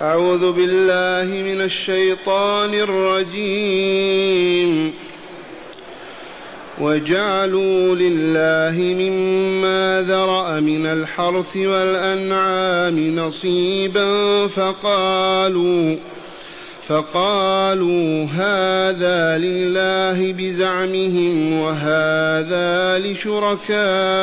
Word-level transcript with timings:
أعوذ 0.00 0.52
بالله 0.52 1.42
من 1.42 1.60
الشيطان 1.60 2.74
الرجيم. 2.74 4.32
وجعلوا 6.80 7.94
لله 7.94 8.94
مما 8.94 10.04
ذرأ 10.08 10.60
من 10.60 10.86
الحرث 10.86 11.56
والأنعام 11.56 13.16
نصيبا 13.16 14.46
فقالوا 14.46 15.96
فقالوا 16.88 18.24
هذا 18.24 19.38
لله 19.38 20.32
بزعمهم 20.32 21.60
وهذا 21.60 22.98
لشركائنا. 22.98 24.22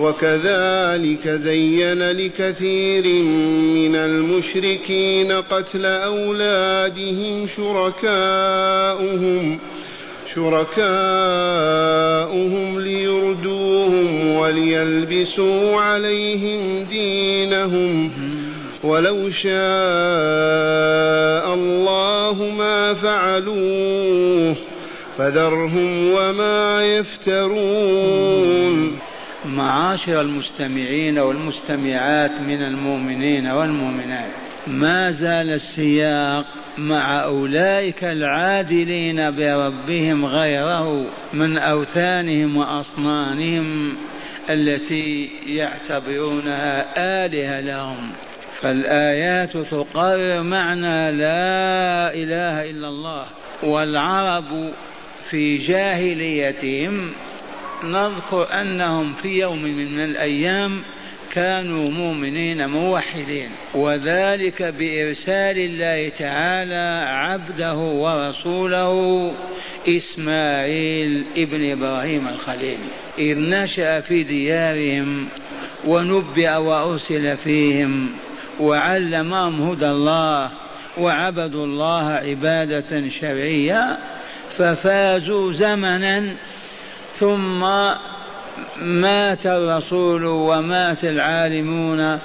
وكذلك 0.00 1.28
زين 1.28 2.10
لكثير 2.10 3.22
من 3.74 3.96
المشركين 3.96 5.32
قتل 5.32 5.86
أولادهم 5.86 7.46
شركاؤهم 7.56 9.58
شركاؤهم 10.34 10.80
ليردوهم 12.80 14.36
وليلبسوا 14.36 15.80
عليهم 15.80 16.84
دينهم 16.84 18.12
ولو 18.84 19.30
شاء 19.30 19.50
الله 21.54 22.54
ما 22.58 22.94
فعلوه 22.94 24.54
فذرهم 25.18 26.12
وما 26.12 26.96
يفترون 26.96 28.30
معاشر 29.44 30.20
المستمعين 30.20 31.18
والمستمعات 31.18 32.40
من 32.40 32.62
المؤمنين 32.62 33.46
والمؤمنات. 33.46 34.30
ما 34.66 35.10
زال 35.10 35.50
السياق 35.50 36.46
مع 36.78 37.24
أولئك 37.24 38.04
العادلين 38.04 39.30
بربهم 39.30 40.26
غيره 40.26 41.10
من 41.32 41.58
أوثانهم 41.58 42.56
واصنامهم 42.56 43.96
التي 44.50 45.30
يعتبرونها 45.46 46.94
آلهة 46.98 47.60
لهم. 47.60 48.12
فالآيات 48.62 49.56
تقرر 49.56 50.42
معنى 50.42 51.12
لا 51.12 52.14
إله 52.14 52.70
إلا 52.70 52.88
الله 52.88 53.26
والعرب 53.62 54.72
في 55.30 55.56
جاهليتهم 55.56 57.12
نذكر 57.84 58.60
أنهم 58.60 59.12
في 59.12 59.28
يوم 59.28 59.62
من 59.62 60.00
الأيام 60.00 60.82
كانوا 61.32 61.90
مؤمنين 61.90 62.68
موحدين 62.68 63.50
وذلك 63.74 64.62
بإرسال 64.62 65.58
الله 65.58 66.08
تعالى 66.08 67.02
عبده 67.06 67.74
ورسوله 67.74 69.32
إسماعيل 69.88 71.26
ابن 71.36 71.70
إبراهيم 71.70 72.28
الخليل. 72.28 72.78
إذ 73.18 73.38
نشأ 73.38 74.00
في 74.00 74.22
ديارهم 74.22 75.28
ونبئ 75.86 76.56
وأرسل 76.56 77.36
فيهم 77.36 78.10
وعلمهم 78.60 79.70
هدى 79.70 79.90
الله 79.90 80.52
وعبدوا 80.98 81.64
الله 81.64 82.04
عبادة 82.04 83.08
شرعية 83.20 83.98
ففازوا 84.58 85.52
زمنا 85.52 86.36
ثم 87.20 87.60
مات 88.82 89.46
الرسول 89.46 90.24
ومات 90.24 91.04
العالمون 91.04 92.18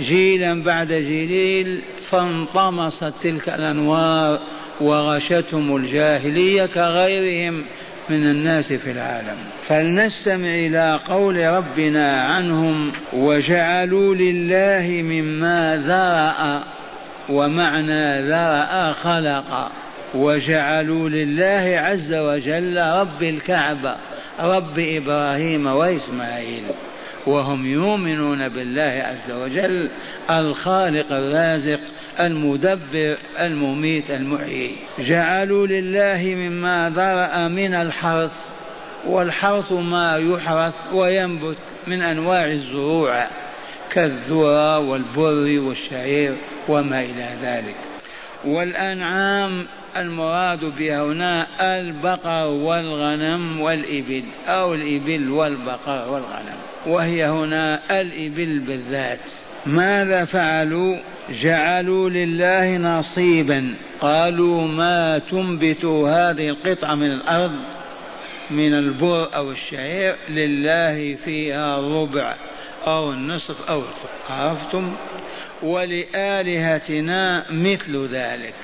جيلا 0.00 0.62
بعد 0.62 0.92
جيل 0.92 1.82
فانطمست 2.10 3.12
تلك 3.22 3.48
الأنوار 3.48 4.40
وغشتهم 4.80 5.76
الجاهلية 5.76 6.66
كغيرهم 6.66 7.64
من 8.10 8.26
الناس 8.26 8.64
في 8.64 8.90
العالم. 8.90 9.36
فلنستمع 9.68 10.48
إلى 10.48 11.00
قول 11.08 11.46
ربنا 11.46 12.22
عنهم 12.22 12.92
وجعلوا 13.12 14.14
لله 14.14 15.02
مما 15.02 15.82
ذرأ 15.86 16.64
ومعنى 17.28 18.22
ذرأ 18.22 18.92
خلق 18.92 19.70
وجعلوا 20.14 21.08
لله 21.08 21.80
عز 21.84 22.14
وجل 22.14 22.82
رب 22.82 23.22
الكعبة. 23.22 23.96
رب 24.40 24.78
إبراهيم 24.78 25.66
وإسماعيل. 25.66 26.64
وهم 27.26 27.66
يؤمنون 27.66 28.48
بالله 28.48 28.82
عز 29.04 29.32
وجل 29.32 29.90
الخالق 30.30 31.12
الرازق 31.12 31.80
المدبر 32.20 33.16
المميت 33.40 34.10
المحيي. 34.10 34.76
جعلوا 34.98 35.66
لله 35.66 36.34
مما 36.34 36.92
ذرأ 36.94 37.48
من 37.48 37.74
الحرث 37.74 38.32
والحرث 39.06 39.72
ما 39.72 40.16
يحرث 40.16 40.74
وينبت 40.92 41.58
من 41.86 42.02
أنواع 42.02 42.44
الزروع 42.44 43.26
كالذرة 43.90 44.78
والبر 44.78 45.58
والشعير 45.60 46.36
وما 46.68 47.00
إلى 47.00 47.28
ذلك. 47.42 47.93
والأنعام 48.46 49.66
المراد 49.96 50.64
بها 50.64 51.02
هنا 51.02 51.46
البقر 51.78 52.46
والغنم 52.46 53.60
والإبل 53.60 54.24
أو 54.46 54.74
الإبل 54.74 55.30
والبقر 55.30 56.12
والغنم. 56.12 56.58
وهي 56.86 57.24
هنا 57.24 57.80
الإبل 58.00 58.58
بالذات. 58.58 59.32
ماذا 59.66 60.24
فعلوا؟ 60.24 60.96
جعلوا 61.42 62.10
لله 62.10 62.76
نصيبا. 62.76 63.74
قالوا 64.00 64.68
ما 64.68 65.18
تنبت 65.18 65.84
هذه 65.84 66.48
القطعة 66.48 66.94
من 66.94 67.12
الأرض 67.12 67.60
من 68.50 68.74
البر 68.74 69.36
أو 69.36 69.50
الشعير 69.50 70.16
لله 70.28 71.14
فيها 71.24 71.78
الربع 71.78 72.34
أو 72.86 73.12
النصف 73.12 73.70
أو 73.70 73.80
الثلث 73.80 74.30
عرفتم 74.30 74.92
ولآلهتنا 75.62 77.52
مثل 77.52 78.08
ذلك. 78.12 78.54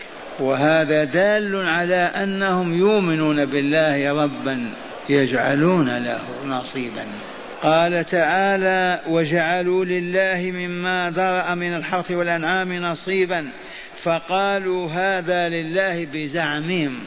وهذا 0.41 1.05
دال 1.05 1.67
على 1.67 1.95
أنهم 1.95 2.79
يؤمنون 2.79 3.45
بالله 3.45 4.13
ربا 4.25 4.73
يجعلون 5.09 6.05
له 6.05 6.21
نصيبا. 6.47 7.07
قال 7.63 8.05
تعالى 8.05 9.01
وجعلوا 9.09 9.85
لله 9.85 10.51
مما 10.51 11.13
ذرأ 11.17 11.55
من 11.55 11.75
الحرث 11.75 12.11
والأنعام 12.11 12.73
نصيبا. 12.73 13.51
فقالوا 14.03 14.89
هذا 14.91 15.49
لله 15.49 16.07
بزعمهم. 16.13 16.99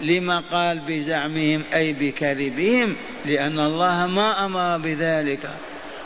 لما 0.00 0.40
قال 0.40 0.80
بزعمهم؟ 0.88 1.62
أي 1.74 1.92
بكذبهم؟ 1.92 2.96
لأن 3.26 3.60
الله 3.60 4.06
ما 4.06 4.44
أمر 4.44 4.78
بذلك. 4.78 5.50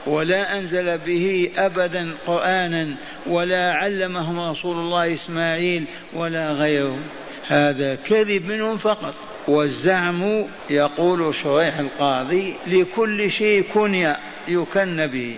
ولا 0.06 0.58
أنزل 0.58 0.98
به 0.98 1.50
أبدا 1.56 2.14
قرآنا 2.26 2.96
ولا 3.26 3.72
علمهم 3.72 4.40
رسول 4.40 4.76
الله 4.76 5.14
إسماعيل 5.14 5.84
ولا 6.14 6.52
غيره. 6.52 6.98
هذا 7.46 7.94
كذب 7.94 8.46
منهم 8.46 8.76
فقط. 8.76 9.14
والزعم 9.48 10.46
يقول 10.70 11.34
شريح 11.34 11.78
القاضي 11.78 12.54
لكل 12.66 13.30
شيء 13.30 13.62
كنية 13.62 14.16
يكن 14.48 15.06
به. 15.06 15.36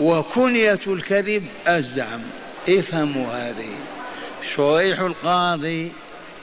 وكنية 0.00 0.80
الكذب 0.86 1.44
الزعم. 1.68 2.22
افهموا 2.68 3.26
هذه. 3.26 3.72
شريح 4.56 5.00
القاضي 5.00 5.92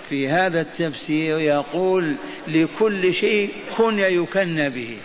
في 0.10 0.28
هذا 0.28 0.62
التفسير 0.62 1.40
يقول 1.40 2.16
لكل 2.48 3.14
شيء 3.14 3.54
كنية 3.78 4.06
يكن 4.06 4.70
به. 4.70 4.98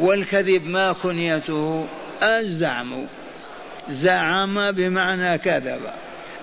والكذب 0.00 0.66
ما 0.66 0.92
كنيته 0.92 1.86
الزعم. 2.22 3.06
زعم 3.88 4.70
بمعنى 4.70 5.38
كذب 5.38 5.80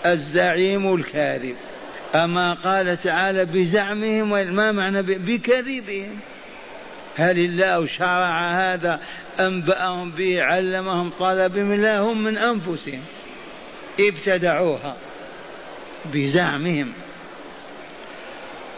الزعيم 0.06 0.96
الكاذب. 0.96 1.56
أما 2.16 2.54
قال 2.54 2.98
تعالى 2.98 3.46
بزعمهم 3.46 4.30
ما 4.30 4.72
معنى 4.72 5.02
بكذبهم؟ 5.02 6.20
هل 7.16 7.40
الله 7.40 7.86
شرع 7.86 8.52
هذا 8.52 9.00
أنبأهم 9.40 10.12
به 10.12 10.44
علمهم 10.44 11.10
طلبهم 11.20 11.74
لا 11.74 12.00
هم 12.00 12.24
من 12.24 12.38
أنفسهم؟ 12.38 13.02
ابتدعوها 14.00 14.98
بزعمهم. 16.14 16.94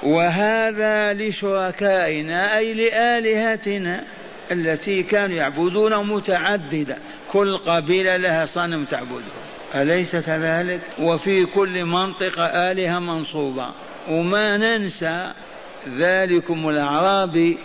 وهذا 0.03 1.13
لشركائنا 1.13 2.57
أي 2.57 2.73
لآلهتنا. 2.73 4.18
التي 4.51 5.03
كانوا 5.03 5.37
يعبدون 5.37 6.07
متعددة. 6.07 6.97
كل 7.31 7.57
قبيلة 7.57 8.17
لها 8.17 8.45
صنم 8.45 8.85
تعبده 8.85 9.31
أليس 9.75 10.15
كذلك؟ 10.15 10.81
وفي 10.99 11.45
كل 11.45 11.85
منطقة 11.85 12.45
آلهة 12.45 12.99
منصوبة. 12.99 13.71
وما 14.09 14.57
ننسى 14.57 15.33
ذلكم 15.97 16.69
الأعرابي 16.69 17.57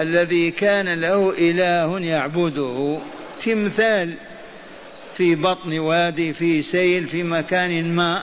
الذي 0.00 0.50
كان 0.50 1.00
له 1.00 1.30
إله 1.38 2.00
يعبده. 2.00 2.98
تمثال 3.44 4.14
في 5.16 5.34
بطن 5.34 5.78
وادي 5.78 6.32
في 6.32 6.62
سيل 6.62 7.06
في 7.06 7.22
مكان 7.22 7.94
ما. 7.94 8.22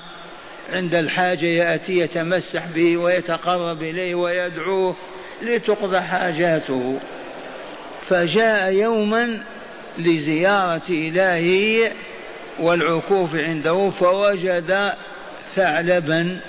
عند 0.74 0.96
الحاجة 0.96 1.46
يأتي 1.46 2.00
يتمسح 2.00 2.66
به 2.66 2.98
ويتقرب 2.98 3.82
إليه 3.84 4.16
ويدعوه 4.16 4.96
لتقضى 5.42 6.02
حاجاته. 6.02 7.00
فجاء 8.10 8.74
يوما 8.74 9.44
لزيارة 9.98 10.90
إلهه 10.90 11.92
والعكوف 12.60 13.36
عنده 13.36 13.90
فوجد 13.90 14.94
ثعلبا 15.56 16.40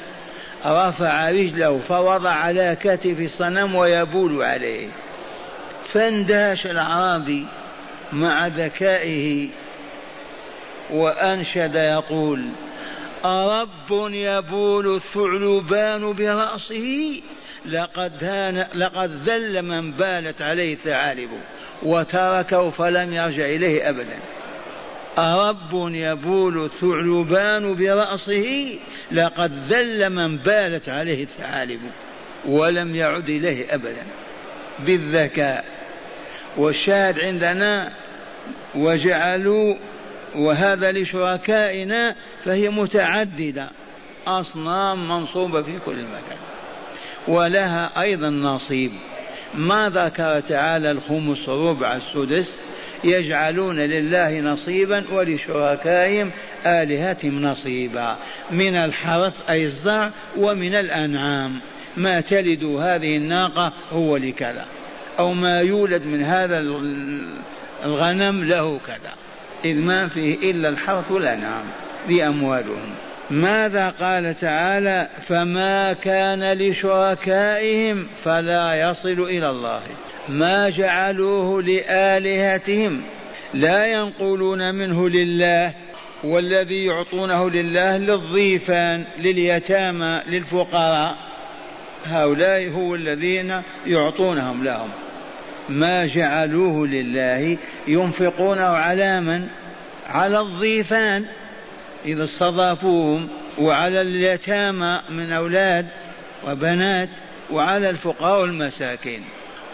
رفع 0.67 1.31
رجله 1.31 1.81
فوضع 1.89 2.31
على 2.31 2.77
كتف 2.81 3.21
الصنم 3.21 3.75
ويبول 3.75 4.43
عليه. 4.43 4.89
فاندهش 5.85 6.67
الأعرابي 6.67 7.47
مع 8.13 8.47
ذكائه 8.47 9.49
وأنشد 10.91 11.75
يقول 11.75 12.49
أرب 13.25 14.11
يبول 14.11 14.95
الثعلبان 14.95 16.13
برأسه؟ 16.13 17.21
لقد 17.67 18.25
هان 18.25 18.67
لقد 18.75 19.11
ذل 19.29 19.63
من 19.63 19.93
بالت 19.93 20.43
عليه 20.43 20.77
ثعالب 20.77 21.31
وتركه 21.83 22.71
فلم 22.71 23.13
يرجع 23.13 23.45
إليه 23.45 23.89
أبدا. 23.89 24.19
أرب 25.19 25.91
يبول 25.95 26.65
الثعلبان 26.65 27.75
برأسه 27.75 28.79
لقد 29.13 29.53
ذل 29.69 30.11
من 30.11 30.37
بالت 30.37 30.89
عليه 30.89 31.23
الثعالب 31.23 31.81
ولم 32.47 32.97
يعد 32.97 33.29
إليه 33.29 33.75
أبدا. 33.75 34.07
بالذكاء. 34.79 35.65
والشاهد 36.57 37.21
عندنا 37.21 37.93
وجعلوا 38.75 39.77
وهذا 40.35 40.93
لشركائنا 40.93 42.15
فهي 42.45 42.69
متعددة. 42.69 43.71
أصنام 44.27 45.09
منصوبة 45.09 45.63
في 45.63 45.79
كل 45.87 46.03
مكان. 46.03 46.54
ولها 47.29 48.03
أيضا 48.03 48.31
نصيب. 48.31 48.93
ما 49.55 49.89
ذكر 49.89 50.41
تعالى 50.41 50.91
الخمس 50.91 51.49
ربع 51.49 51.97
السدس؟ 51.97 52.61
يجعلون 53.05 53.81
لله 53.81 54.41
نصيبا 54.41 55.05
ولشركائهم 55.13 56.31
آلهتهم 56.67 57.43
نصيبا. 57.43 58.17
من 58.51 58.77
الحرث 58.77 59.51
أي 59.51 59.65
الزرع 59.65 60.11
ومن 60.37 60.75
الأنعام. 60.75 61.61
ما 61.97 62.21
تلد 62.21 62.65
هذه 62.65 63.17
الناقة 63.17 63.73
هو 63.93 64.17
لكذا. 64.17 64.67
أو 65.19 65.33
ما 65.33 65.61
يولد 65.61 66.07
من 66.07 66.25
هذا 66.25 66.59
الغنم 67.85 68.45
له 68.45 68.79
كذا. 68.87 69.13
إذ 69.65 69.77
ما 69.77 70.09
فيه 70.09 70.51
إلا 70.51 70.69
الحرث 70.69 71.11
والأنعام 71.11 71.65
بأموالهم 72.09 72.95
ماذا 73.31 73.89
قال 73.89 74.37
تعالى 74.37 75.09
فما 75.21 75.93
كان 75.93 76.53
لشركائهم 76.53 78.07
فلا 78.25 78.75
يصل 78.75 79.21
إلى 79.21 79.51
الله. 79.51 79.83
ما 80.29 80.71
جعلوه 80.71 81.63
لآلهتهم. 81.63 83.03
لا 83.55 83.87
ينقلون 83.87 84.75
منه 84.75 85.09
لله 85.09 85.75
والذي 86.25 86.85
يعطونه 86.85 87.51
لله 87.51 87.97
للضيفان 87.97 89.05
لليتامى 89.19 90.21
للفقراء. 90.27 91.17
هؤلاء 92.05 92.71
هو 92.71 92.95
الذين 92.95 93.63
يعطونهم 93.87 94.65
لهم. 94.65 94.91
ما 95.69 96.07
جعلوه 96.07 96.87
لله 96.87 97.59
ينفقونه 97.87 98.65
على 98.65 99.21
من؟ 99.21 99.47
على 100.07 100.41
الضيفان. 100.41 101.25
إذا 102.05 102.25
استضافوهم 102.25 103.29
وعلى 103.59 104.01
اليتامى 104.01 105.01
من 105.11 105.33
أولاد 105.33 105.87
وبنات 106.47 107.09
وعلى 107.51 107.91
الفقراء 107.91 108.41
والمساكين. 108.41 109.25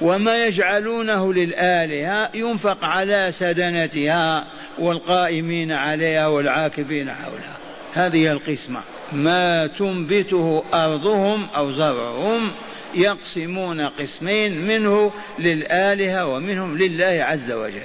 وما 0.00 0.44
يجعلونه 0.44 1.32
للآلهة 1.32 2.30
ينفق 2.34 2.84
على 2.84 3.32
سدنتها 3.32 4.46
والقائمين 4.78 5.72
عليها 5.72 6.26
والعاكفين 6.26 7.12
حولها. 7.12 7.56
هذه 7.92 8.32
القسمة. 8.32 8.80
ما 9.12 9.66
تنبته 9.66 10.64
أرضهم 10.74 11.46
أو 11.56 11.72
زرعهم 11.72 12.52
يقسمون 12.94 13.80
قسمين 13.80 14.66
منه 14.66 15.12
للآلهة 15.38 16.26
ومنهم 16.26 16.78
لله 16.78 17.24
عز 17.24 17.52
وجل. 17.52 17.82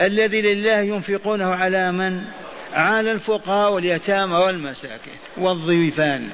الذي 0.00 0.42
لله 0.42 0.78
ينفقونه 0.78 1.54
على 1.54 1.92
من؟ 1.92 2.22
على 2.74 3.12
الفقراء 3.12 3.72
واليتامى 3.72 4.36
والمساكين 4.36 5.16
والضيفان. 5.36 6.28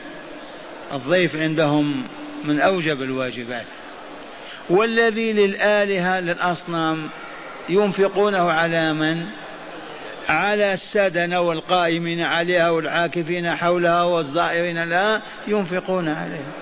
الضيف 0.92 1.36
عندهم 1.36 2.04
من 2.44 2.60
أوجب 2.60 3.02
الواجبات. 3.02 3.66
والذي 4.70 5.32
للآلهة 5.32 6.20
للأصنام 6.20 7.08
ينفقونه 7.68 8.50
على 8.50 8.92
من؟ 8.92 9.26
على 10.28 10.72
السدنة 10.72 11.40
والقائمين 11.40 12.20
عليها 12.20 12.70
والعاكفين 12.70 13.50
حولها 13.50 14.02
والزائرين 14.02 14.84
لها 14.84 15.22
ينفقون 15.46 16.08
عليها. 16.08 16.52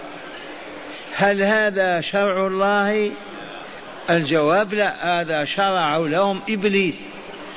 هل 1.15 1.43
هذا 1.43 2.01
شرع 2.01 2.47
الله؟ 2.47 3.11
الجواب 4.11 4.75
لا 4.75 5.21
هذا 5.21 5.45
شرع 5.45 5.97
لهم 5.97 6.41
إبليس. 6.49 6.95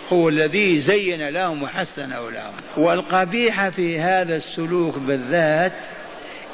هو 0.10 0.30
الذي 0.30 0.80
زين 0.80 1.30
لهم 1.30 1.63
وحسنه 1.63 2.31
لهم. 2.31 2.54
والقبيح 2.78 3.69
في 3.69 4.00
هذا 4.00 4.36
السلوك 4.36 4.98
بالذات 4.98 5.74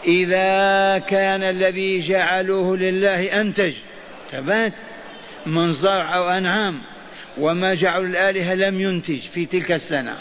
إذا 0.06 1.00
كان 1.00 1.44
الذي 1.44 2.00
جعلوه 2.00 2.78
لله 2.78 3.42
أنتج. 3.42 3.74
ثبات 4.32 4.74
من 5.46 5.74
زرع 5.74 6.16
أو 6.16 6.30
أنعام. 6.30 6.82
وما 7.38 7.74
جعلوا 7.74 8.08
الآلهة 8.08 8.54
لم 8.54 8.82
ينتج 8.82 9.20
في 9.20 9.46
تلك 9.46 9.72
السنة. 9.72 10.18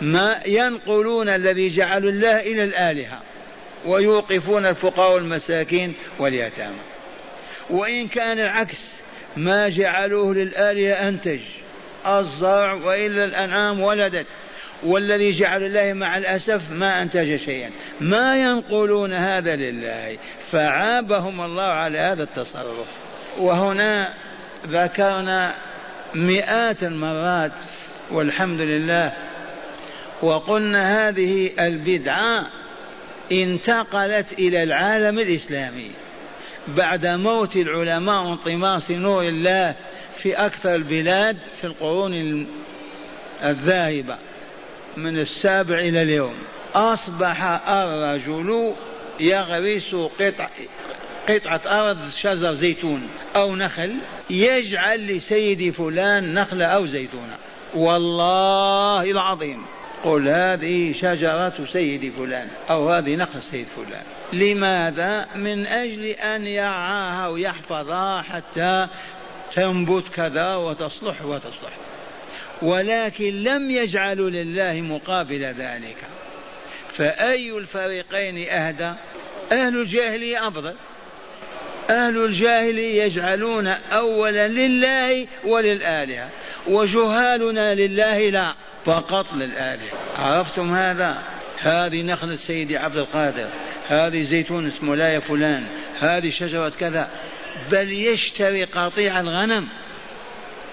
ما 0.00 0.40
ينقلون 0.46 1.28
الذي 1.28 1.68
جعلوا 1.68 2.10
الله 2.10 2.40
إلى 2.40 2.64
الآلهة. 2.64 3.20
ويوقفون 3.86 4.66
الفقراء 4.66 5.14
والمساكين 5.14 5.94
واليتامى. 6.18 6.80
وإن 7.70 8.08
كان 8.08 8.40
العكس 8.40 8.94
ما 9.36 9.68
جعلوه 9.68 10.34
للآلهة 10.34 11.08
أنتج. 11.08 11.40
الزرع 12.06 12.72
وإلا 12.72 13.24
الأنعام 13.24 13.80
ولدت. 13.80 14.26
والذي 14.82 15.32
جعل 15.32 15.62
الله 15.62 15.92
مع 15.92 16.16
الأسف 16.16 16.70
ما 16.70 17.02
أنتج 17.02 17.36
شيئا. 17.36 17.70
ما 18.00 18.36
ينقلون 18.36 19.12
هذا 19.12 19.56
لله. 19.56 20.18
فعابهم 20.50 21.40
الله 21.40 21.62
على 21.62 21.98
هذا 21.98 22.22
التصرف. 22.22 22.86
وهنا 23.38 24.14
ذكرنا 24.66 25.54
مئات 26.14 26.82
المرات 26.82 27.52
والحمد 28.10 28.60
لله. 28.60 29.12
وقلنا 30.22 31.08
هذه 31.08 31.50
البدعة 31.60 32.46
انتقلت 33.32 34.32
إلى 34.32 34.62
العالم 34.62 35.18
الإسلامي. 35.18 35.90
بعد 36.68 37.06
موت 37.06 37.56
العلماء 37.56 38.26
وانطماس 38.26 38.90
نور 38.90 39.22
الله 39.22 39.74
في 40.22 40.34
أكثر 40.34 40.74
البلاد 40.74 41.36
في 41.60 41.66
القرون 41.66 42.46
الذاهبة 43.44 44.16
من 44.96 45.18
السابع 45.18 45.78
إلى 45.78 46.02
اليوم. 46.02 46.34
أصبح 46.74 47.68
الرجل 47.68 48.74
يغرس 49.20 49.94
قطع 49.94 50.48
قطعة 51.28 51.60
أرض 51.66 51.98
شجر 52.20 52.54
زيتون 52.54 53.08
أو 53.36 53.56
نخل 53.56 53.94
يجعل 54.30 55.06
لسيد 55.06 55.74
فلان 55.74 56.34
نخلة 56.34 56.64
أو 56.64 56.86
زيتونة. 56.86 57.36
والله 57.74 59.10
العظيم 59.10 59.64
قل 60.04 60.28
هذه 60.28 60.92
شجرة 60.92 61.66
سيد 61.72 62.12
فلان 62.12 62.48
أو 62.70 62.90
هذه 62.90 63.16
نخل 63.16 63.42
سيد 63.42 63.66
فلان. 63.66 64.02
لماذا؟ 64.32 65.26
من 65.34 65.66
أجل 65.66 66.04
أن 66.06 66.46
يرعاها 66.46 67.28
ويحفظها 67.28 68.22
حتى 68.22 68.88
تنبت 69.52 70.08
كذا 70.08 70.54
وتصلح 70.54 71.22
وتصلح. 71.22 71.76
ولكن 72.62 73.42
لم 73.42 73.70
يجعلوا 73.70 74.30
لله 74.30 74.80
مقابل 74.80 75.44
ذلك. 75.44 75.96
فأي 76.92 77.58
الفريقين 77.58 78.48
أهدى؟ 78.48 78.92
أهل 79.52 79.80
الجاهلية 79.80 80.48
أفضل. 80.48 80.74
أهل 81.90 82.24
الجاهلية 82.24 83.02
يجعلون 83.02 83.66
أولا 83.68 84.48
لله 84.48 85.26
وللآلهة 85.44 86.30
وجهالنا 86.66 87.74
لله 87.74 88.30
لا 88.30 88.54
فقط 88.84 89.26
للآلهة. 89.32 89.92
عرفتم 90.16 90.74
هذا؟ 90.74 91.22
هذه 91.58 92.02
نخلة 92.02 92.36
سيدي 92.36 92.76
عبد 92.76 92.96
القادر 92.96 93.48
هذه 93.86 94.22
زيتون 94.22 94.66
اسمه 94.66 94.96
لا 94.96 95.08
يا 95.14 95.20
فلان 95.20 95.66
هذه 95.98 96.30
شجرة 96.30 96.72
كذا. 96.80 97.10
بل 97.70 97.92
يشتري 97.92 98.64
قطيع 98.64 99.20
الغنم 99.20 99.68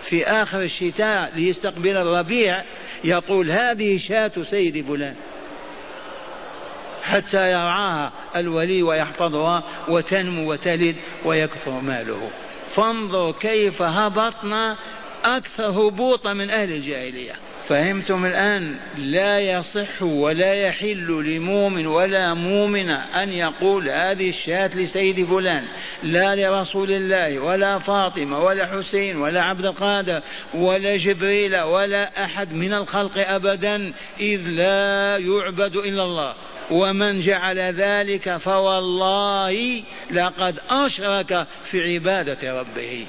في 0.04 0.26
آخر 0.26 0.62
الشتاء 0.62 1.32
ليستقبل 1.36 1.98
الربيع 1.98 2.64
يقول 3.04 3.52
هذه 3.52 3.98
شاة 3.98 4.32
سيدي 4.44 4.84
فلان 4.84 5.16
حتى 7.04 7.52
يرعاها 7.52 8.12
الولي 8.36 8.84
ويحفظها 8.84 9.64
وتنمو 9.88 10.52
وتلد 10.52 10.96
ويكثر 11.26 11.72
ماله. 11.72 12.30
فانظر 12.70 13.32
كيف 13.32 13.82
هبطنا 13.82 14.78
أكثر 15.26 15.70
هبوطا 15.70 16.34
من 16.34 16.50
أهل 16.50 16.72
الجاهلية. 16.72 17.34
فهمتم 17.70 18.26
الآن 18.26 18.76
لا 18.98 19.40
يصح 19.40 20.02
ولا 20.02 20.54
يحل 20.54 21.08
لمؤمن 21.08 21.88
ولا 21.88 22.34
مؤمنة 22.34 22.96
أن 22.96 23.34
يقول 23.34 23.90
هذه 23.90 24.30
الشاة 24.30 24.78
لسيد 24.78 25.26
فلان 25.26 25.64
لا 26.04 26.36
لرسول 26.36 26.92
الله 26.92 27.40
ولا 27.40 27.80
فاطمة 27.80 28.40
ولا 28.40 28.66
حسين 28.66 29.18
ولا 29.18 29.44
عبد 29.44 29.66
القادر 29.66 30.22
ولا 30.54 30.98
جبريل 30.98 31.62
ولا 31.62 32.24
أحد 32.24 32.54
من 32.54 32.74
الخلق 32.74 33.18
أبدا 33.18 33.94
إذ 34.20 34.42
لا 34.50 35.18
يعبد 35.18 35.76
إلا 35.76 36.04
الله. 36.04 36.36
ومن 36.72 37.22
جعل 37.22 37.60
ذلك 37.60 38.38
فوالله 38.38 39.84
لقد 40.12 40.60
أشرك 40.70 41.48
في 41.64 41.94
عبادة 41.94 42.60
ربه. 42.60 43.06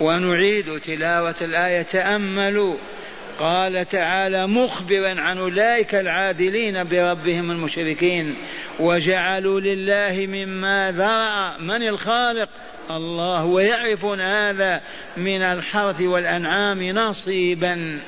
ونعيد 0.00 0.80
تلاوة 0.80 1.34
الآية 1.42 1.82
تأملوا. 1.82 2.76
قال 3.40 3.86
تعالى 3.86 4.46
مخبرا 4.46 5.20
عن 5.20 5.38
أولئك 5.38 5.94
العادلين 5.94 6.84
بربهم 6.84 7.50
المشركين 7.50 8.36
وجعلوا 8.80 9.60
لله 9.60 10.26
مما 10.26 10.92
ذرأ. 10.92 11.58
من 11.58 11.88
الخالق؟ 11.88 12.48
الله. 12.90 13.44
ويعرفون 13.44 14.20
هذا 14.20 14.80
من 15.16 15.44
الحرث 15.44 16.00
والأنعام 16.00 16.82
نصيبا. 16.82 18.00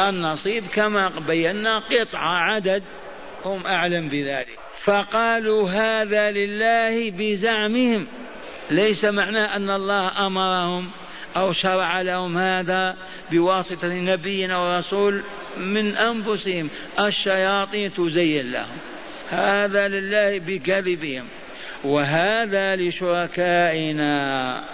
النصيب 0.00 0.66
كما 0.66 1.20
بينا 1.26 1.78
قطعه 1.78 2.44
عدد. 2.44 2.82
هم 3.44 3.66
أعلم 3.66 4.08
بذلك. 4.08 4.58
فقالوا 4.82 5.70
هذا 5.70 6.30
لله 6.30 7.10
بزعمهم. 7.10 8.06
ليس 8.70 9.04
معناه 9.04 9.56
أن 9.56 9.70
الله 9.70 10.26
أمرهم. 10.26 10.90
أو 11.36 11.52
شرع 11.52 12.00
لهم 12.00 12.38
هذا 12.38 12.96
بواسطة 13.30 13.94
نبي 13.94 14.52
ورسول 14.52 15.22
من 15.56 15.96
أنفسهم. 15.96 16.70
الشياطين 17.00 17.92
تزين 17.92 18.50
لهم. 18.52 18.78
هذا 19.30 19.88
لله 19.88 20.38
بكذبهم. 20.38 21.24
وهذا 21.84 22.76
لشركائنا. 22.76 24.64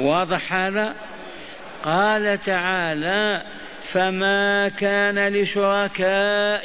واضح 0.00 0.52
هذا؟ 0.52 0.94
قال 1.82 2.40
تعالى 2.40 3.42
فما 3.92 4.68
كان 4.68 5.32
لشركائهم 5.36 6.56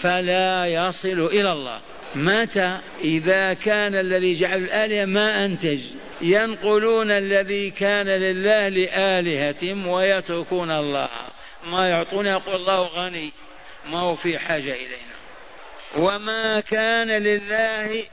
فلا 0.00 0.66
يصل 0.66 1.26
إلى 1.26 1.52
الله. 1.52 1.80
متى 2.14 2.80
إذا 3.00 3.54
كان 3.54 3.94
الذي 3.94 4.40
جعل 4.40 4.58
الآلهة 4.58 5.04
ما 5.04 5.44
أنتج؟ 5.44 5.80
ينقلون 6.20 7.10
الذي 7.10 7.70
كان 7.70 8.06
لله 8.06 8.68
لآلهتهم 8.68 9.86
ويتركون 9.86 10.70
الله. 10.70 11.08
ما 11.70 11.84
يعطون 11.86 12.26
يقول 12.26 12.54
الله 12.54 12.80
غني. 12.80 13.30
ما 13.90 13.98
هو 13.98 14.16
في 14.16 14.38
حاجة 14.38 14.72
إلينا. 14.72 15.18
وما 15.96 16.60
كان 16.60 17.08
لله 17.08 18.04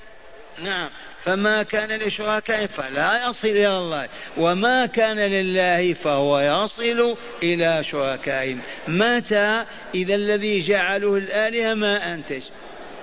نعم. 0.63 0.89
فما 1.25 1.63
كان 1.63 1.99
لشركائه 1.99 2.65
فلا 2.65 3.29
يصل 3.29 3.47
إلى 3.47 3.77
الله. 3.77 4.09
وما 4.37 4.85
كان 4.85 5.19
لله 5.19 5.93
فهو 5.93 6.39
يصل 6.39 7.17
إلى 7.43 7.83
شركائهم 7.83 8.61
متى 8.87 9.65
إذا 9.95 10.15
الذي 10.15 10.61
جعله 10.61 11.17
الآلهة 11.17 11.73
ما 11.73 12.13
أنتج؟ 12.13 12.41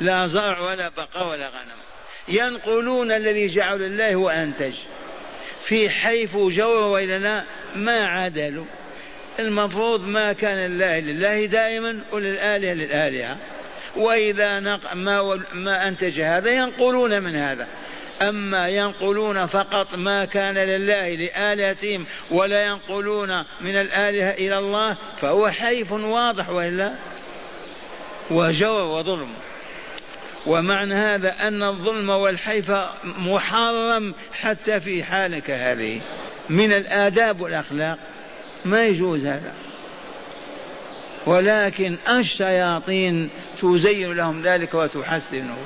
لا 0.03 0.27
زرع 0.27 0.61
ولا 0.61 0.89
بقر 0.89 1.29
ولا 1.29 1.49
غنم. 1.49 1.79
ينقلون 2.29 3.13
الذي 3.13 3.47
جعل 3.47 3.83
الله 3.83 4.17
وأنتج. 4.17 4.73
في 5.65 5.91
حيث 5.91 6.37
جور 6.37 6.83
وإلى 6.83 7.45
ما 7.75 8.07
عدلوا 8.07 8.65
المفروض 9.39 10.07
ما 10.07 10.33
كان 10.33 10.71
لله 10.71 10.99
لله 11.01 11.47
دائما 11.47 12.01
وللآلهة 12.13 12.75
للآلهة. 12.75 13.37
وإذا 13.97 14.61
نق 14.61 14.95
ما, 14.95 15.43
ما 15.53 15.89
أنتج 15.89 16.21
هذا 16.21 16.51
ينقلون 16.51 17.23
من 17.23 17.37
هذا. 17.37 17.69
أما 18.23 18.69
ينقلون 18.69 19.47
فقط 19.47 19.95
ما 19.95 20.25
كان 20.25 20.55
لله 20.55 21.09
لآلهتهم 21.09 22.07
ولا 22.31 22.67
ينقلون 22.67 23.45
من 23.61 23.77
الآلهة 23.77 24.31
إلى 24.31 24.59
الله 24.59 24.97
فهو 25.21 25.49
حيف 25.49 25.93
واضح 25.93 26.49
وإلا؟ 26.49 26.95
وجور 28.31 28.83
وظلم. 28.83 29.35
ومعنى 30.47 30.95
هذا 30.95 31.35
أن 31.41 31.63
الظلم 31.63 32.11
والحيف 32.11 32.73
محرم 33.05 34.15
حتى 34.33 34.81
في 34.81 35.05
حالك 35.05 35.51
هذه. 35.51 36.01
من 36.51 36.73
الآداب 36.73 37.41
والأخلاق. 37.41 37.99
ما 38.65 38.87
يجوز 38.87 39.27
هذا. 39.27 39.53
ولكن 41.27 41.97
الشياطين 42.09 43.31
تزين 43.61 44.13
لهم 44.13 44.43
ذلك 44.43 44.75
وتحسنه. 44.75 45.57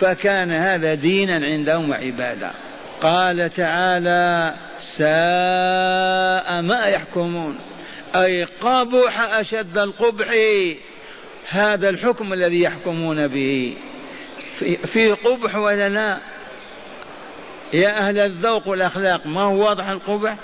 فكان 0.00 0.50
هذا 0.50 0.94
دينا 0.94 1.46
عندهم 1.46 1.90
وعباده 1.90 2.50
قال 3.02 3.50
تعالى 3.50 4.54
ساء 4.96 6.62
ما 6.62 6.84
يحكمون. 6.84 7.58
أي 8.14 8.44
قبح 8.44 9.20
أشد 9.20 9.78
القبح. 9.78 10.34
هذا 11.48 11.88
الحكم 11.88 12.32
الذي 12.32 12.62
يحكمون 12.62 13.26
به. 13.26 13.76
في, 14.58 14.76
في 14.76 15.12
قبح 15.12 15.56
ولا 15.56 15.88
لا؟ 15.88 16.18
يا 17.72 17.98
أهل 17.98 18.18
الذوق 18.18 18.68
والأخلاق 18.68 19.26
ما 19.26 19.40
هو 19.40 19.68
واضح 19.68 19.88
القبح؟ 19.88 20.36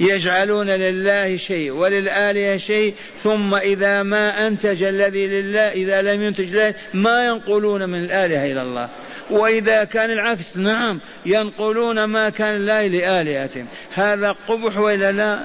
يجعلون 0.00 0.70
لله 0.70 1.36
شيء 1.36 1.70
وللآلهة 1.70 2.56
شيء 2.56 2.94
ثم 3.18 3.54
إذا 3.54 4.02
ما 4.02 4.46
أنتج 4.46 4.82
الذي 4.82 5.26
لله 5.26 5.68
إذا 5.68 6.02
لم 6.02 6.22
ينتج 6.22 6.54
له 6.54 6.74
ما 6.94 7.26
ينقلون 7.26 7.88
من 7.88 8.04
الآلهة 8.04 8.46
إلى 8.46 8.62
الله. 8.62 8.88
وإذا 9.30 9.84
كان 9.84 10.10
العكس 10.10 10.56
نعم 10.56 11.00
ينقلون 11.26 12.04
ما 12.04 12.30
كان 12.30 12.56
الله 12.56 12.86
لآلهتهم 12.86 13.66
هذا 13.94 14.36
قبح 14.48 14.78
وإلا 14.78 15.12
لا؟ 15.12 15.44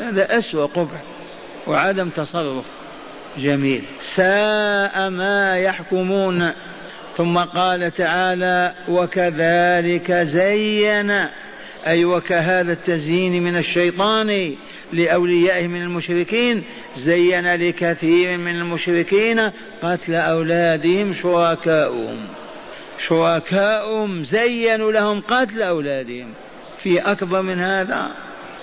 هذا 0.00 0.38
أسوأ 0.38 0.66
قبح. 0.66 1.02
وعدم 1.66 2.08
تصرف. 2.08 2.64
جميل. 3.36 3.84
ساء 4.14 5.10
ما 5.10 5.54
يحكمون. 5.54 6.50
ثم 7.16 7.38
قال 7.38 7.94
تعالى 7.94 8.74
وكذلك 8.88 10.12
زين. 10.12 11.12
أي 11.86 12.04
وكهذا 12.04 12.72
التزيين 12.72 13.42
من 13.42 13.56
الشيطان 13.56 14.54
لأوليائه 14.92 15.66
من 15.66 15.82
المشركين. 15.82 16.64
زين 16.98 17.54
لكثير 17.54 18.38
من 18.38 18.54
المشركين 18.54 19.50
قتل 19.82 20.14
أولادهم 20.14 21.14
شركاؤهم. 21.14 22.16
شركاؤهم 23.08 24.24
زينوا 24.24 24.92
لهم 24.92 25.20
قتل 25.20 25.62
أولادهم. 25.62 26.34
في 26.82 26.98
أكبر 26.98 27.42
من 27.42 27.60
هذا 27.60 28.10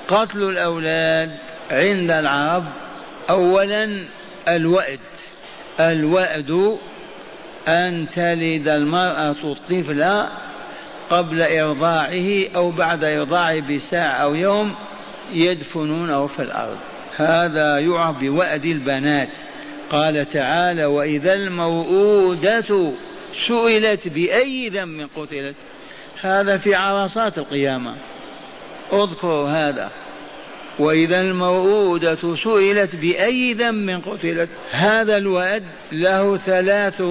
قتل 0.07 0.43
الأولاد 0.43 1.31
عند 1.71 2.11
العرب. 2.11 2.65
أولا 3.29 4.05
الوأد. 4.47 4.99
الوأد 5.79 6.77
أن 7.67 8.07
تلد 8.07 8.67
المرأة 8.67 9.35
الطفل 9.43 10.25
قبل 11.09 11.41
إرضاعه 11.41 12.43
أو 12.55 12.71
بعد 12.71 13.03
إرضاعه 13.03 13.75
بساعة 13.75 14.23
أو 14.23 14.35
يوم 14.35 14.75
يدفنونه 15.33 16.27
في 16.27 16.41
الأرض. 16.41 16.77
هذا 17.15 17.79
يعرف 17.79 18.17
بوأد 18.17 18.65
البنات. 18.65 19.37
قال 19.89 20.27
تعالى 20.27 20.85
وإذا 20.85 21.33
الموءودة 21.33 22.91
سئلت 23.47 24.07
بأي 24.07 24.69
ذنب 24.69 25.09
قتلت. 25.15 25.55
هذا 26.21 26.57
في 26.57 26.75
عرصات 26.75 27.37
القيامة. 27.37 27.95
اذكروا 28.93 29.49
هذا. 29.49 29.91
وإذا 30.79 31.21
الموءودة 31.21 32.35
سئلت 32.43 32.95
بأي 32.95 33.53
ذنب 33.53 34.01
قتلت 34.05 34.49
هذا 34.71 35.17
الوعد 35.17 35.63
له 35.91 36.37
ثلاث 36.37 37.03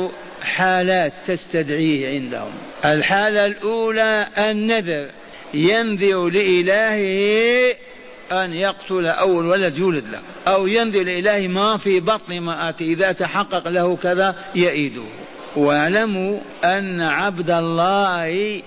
حالات 0.43 1.13
تستدعيه 1.27 2.15
عندهم. 2.15 2.53
الحالة 2.85 3.47
الأولى 3.47 4.29
النذر. 4.39 5.09
ينذر 5.55 6.29
لإلهه 6.29 7.75
أن 8.33 8.55
يقتل 8.55 9.07
أول 9.07 9.47
ولد 9.47 9.79
يولد 9.79 10.05
له 10.09 10.21
أو 10.49 10.67
ينذر 10.67 11.03
لإله 11.03 11.49
ما 11.49 11.77
في 11.77 12.01
بطن 12.01 12.33
امرأته 12.33 12.85
إذا 12.85 13.13
تحقق 13.13 13.69
له 13.69 13.97
كذا 13.97 14.37
يئيده. 14.55 15.05
واعلموا 15.57 16.41
أن 16.65 17.03
عبد 17.03 17.51
الله 17.51 18.63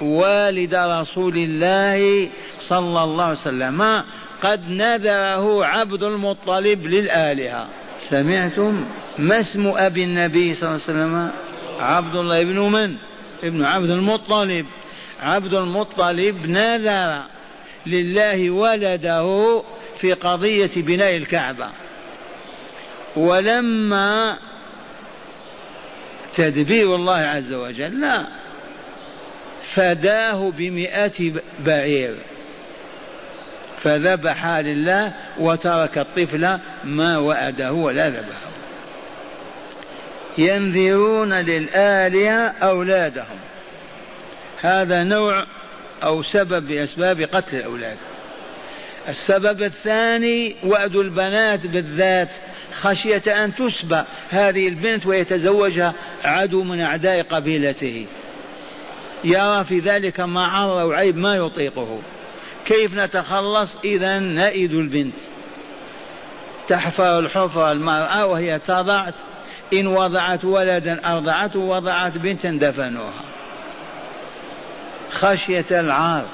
والد 0.00 0.74
رسول 0.74 1.36
الله 1.36 2.28
صلى 2.68 3.04
الله 3.04 3.24
عليه 3.24 3.38
وسلم 3.38 4.02
قد 4.42 4.70
نذره 4.70 5.64
عبد 5.64 6.02
المطلب 6.02 6.86
للآلهة. 6.86 7.68
سمعتم 8.08 8.86
ما 9.18 9.40
اسم 9.40 9.72
أبي 9.76 10.04
النبي 10.04 10.54
صلى 10.54 10.68
الله 10.68 10.80
عليه 10.88 10.98
وسلم؟ 10.98 11.30
عبد 11.80 12.14
الله 12.14 12.44
بن 12.44 12.58
من؟ 12.58 12.96
ابن 13.42 13.64
عبد 13.64 13.90
المطلب. 13.90 14.66
عبد 15.20 15.54
المطلب 15.54 16.46
نذر 16.46 17.22
لله 17.86 18.50
ولده 18.50 19.62
في 19.98 20.12
قضية 20.12 20.70
بناء 20.76 21.16
الكعبة. 21.16 21.68
ولما 23.16 24.38
تدبير 26.34 26.94
الله 26.94 27.16
عز 27.16 27.52
وجل 27.52 28.00
لا 28.00 28.26
فداه 29.62 30.50
بمئة 30.50 31.32
بعير. 31.64 32.16
فذبح 33.82 34.46
لله 34.46 35.12
وترك 35.38 35.98
الطفل 35.98 36.58
ما 36.84 37.18
وأده 37.18 37.72
ولا 37.72 38.10
ذبحه. 38.10 38.50
ينذرون 40.38 41.32
للآلهة 41.32 42.54
أولادهم. 42.62 43.38
هذا 44.60 45.02
نوع 45.02 45.44
أو 46.04 46.22
سبب 46.22 46.68
بأسباب 46.68 47.20
قتل 47.20 47.56
الأولاد. 47.56 47.96
السبب 49.08 49.62
الثاني 49.62 50.56
وأد 50.64 50.96
البنات 50.96 51.66
بالذات 51.66 52.34
خشية 52.72 53.44
أن 53.44 53.54
تسبى 53.54 54.02
هذه 54.30 54.68
البنت 54.68 55.06
ويتزوجها 55.06 55.94
عدو 56.24 56.64
من 56.64 56.80
أعداء 56.80 57.22
قبيلته. 57.22 58.06
يرى 59.24 59.64
في 59.64 59.78
ذلك 59.78 60.20
معر 60.20 60.80
أو 60.80 60.92
عيب 60.92 61.16
ما 61.16 61.36
يطيقه. 61.36 62.00
كيف 62.70 62.94
نتخلص؟ 62.94 63.76
إذا 63.84 64.18
نئد 64.18 64.74
البنت. 64.74 65.14
تحفر 66.68 67.18
الحفرة 67.18 67.72
المرأة 67.72 68.26
وهي 68.26 68.58
تضع 68.58 69.08
إن 69.72 69.86
وضعت 69.86 70.44
ولدا 70.44 71.12
أرضعته 71.12 71.58
وضعت 71.58 72.18
بنتا 72.18 72.50
دفنوها. 72.50 73.24
خشية 75.10 75.66
العار 75.70 76.26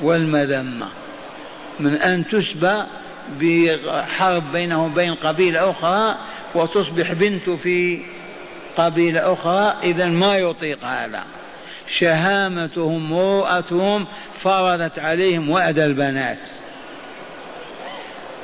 والمذمة. 0.00 0.88
من 1.80 1.94
أن 1.94 2.28
تسبى 2.28 2.82
بحرب 3.40 4.52
بينه 4.52 4.84
وبين 4.84 5.14
قبيلة 5.14 5.70
أخرى 5.70 6.18
وتصبح 6.54 7.12
بنت 7.12 7.50
في 7.50 8.02
قبيلة 8.76 9.32
أخرى 9.32 9.76
إذا 9.82 10.06
ما 10.06 10.36
يطيق 10.36 10.84
هذا. 10.84 11.24
شهامتهم 11.98 13.10
مروءتهم 13.10 14.06
فرضت 14.34 14.98
عليهم 14.98 15.50
وأد 15.50 15.78
البنات. 15.78 16.38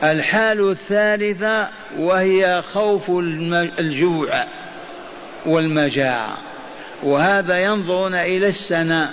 الحال 0.02 0.70
الثالثة 0.70 1.68
وهي 1.98 2.62
خوف 2.62 3.10
الجوع 3.78 4.28
والمجاعة 5.46 6.38
وهذا 7.02 7.58
ينظرون 7.64 8.14
إلى 8.14 8.48
السنة. 8.48 9.10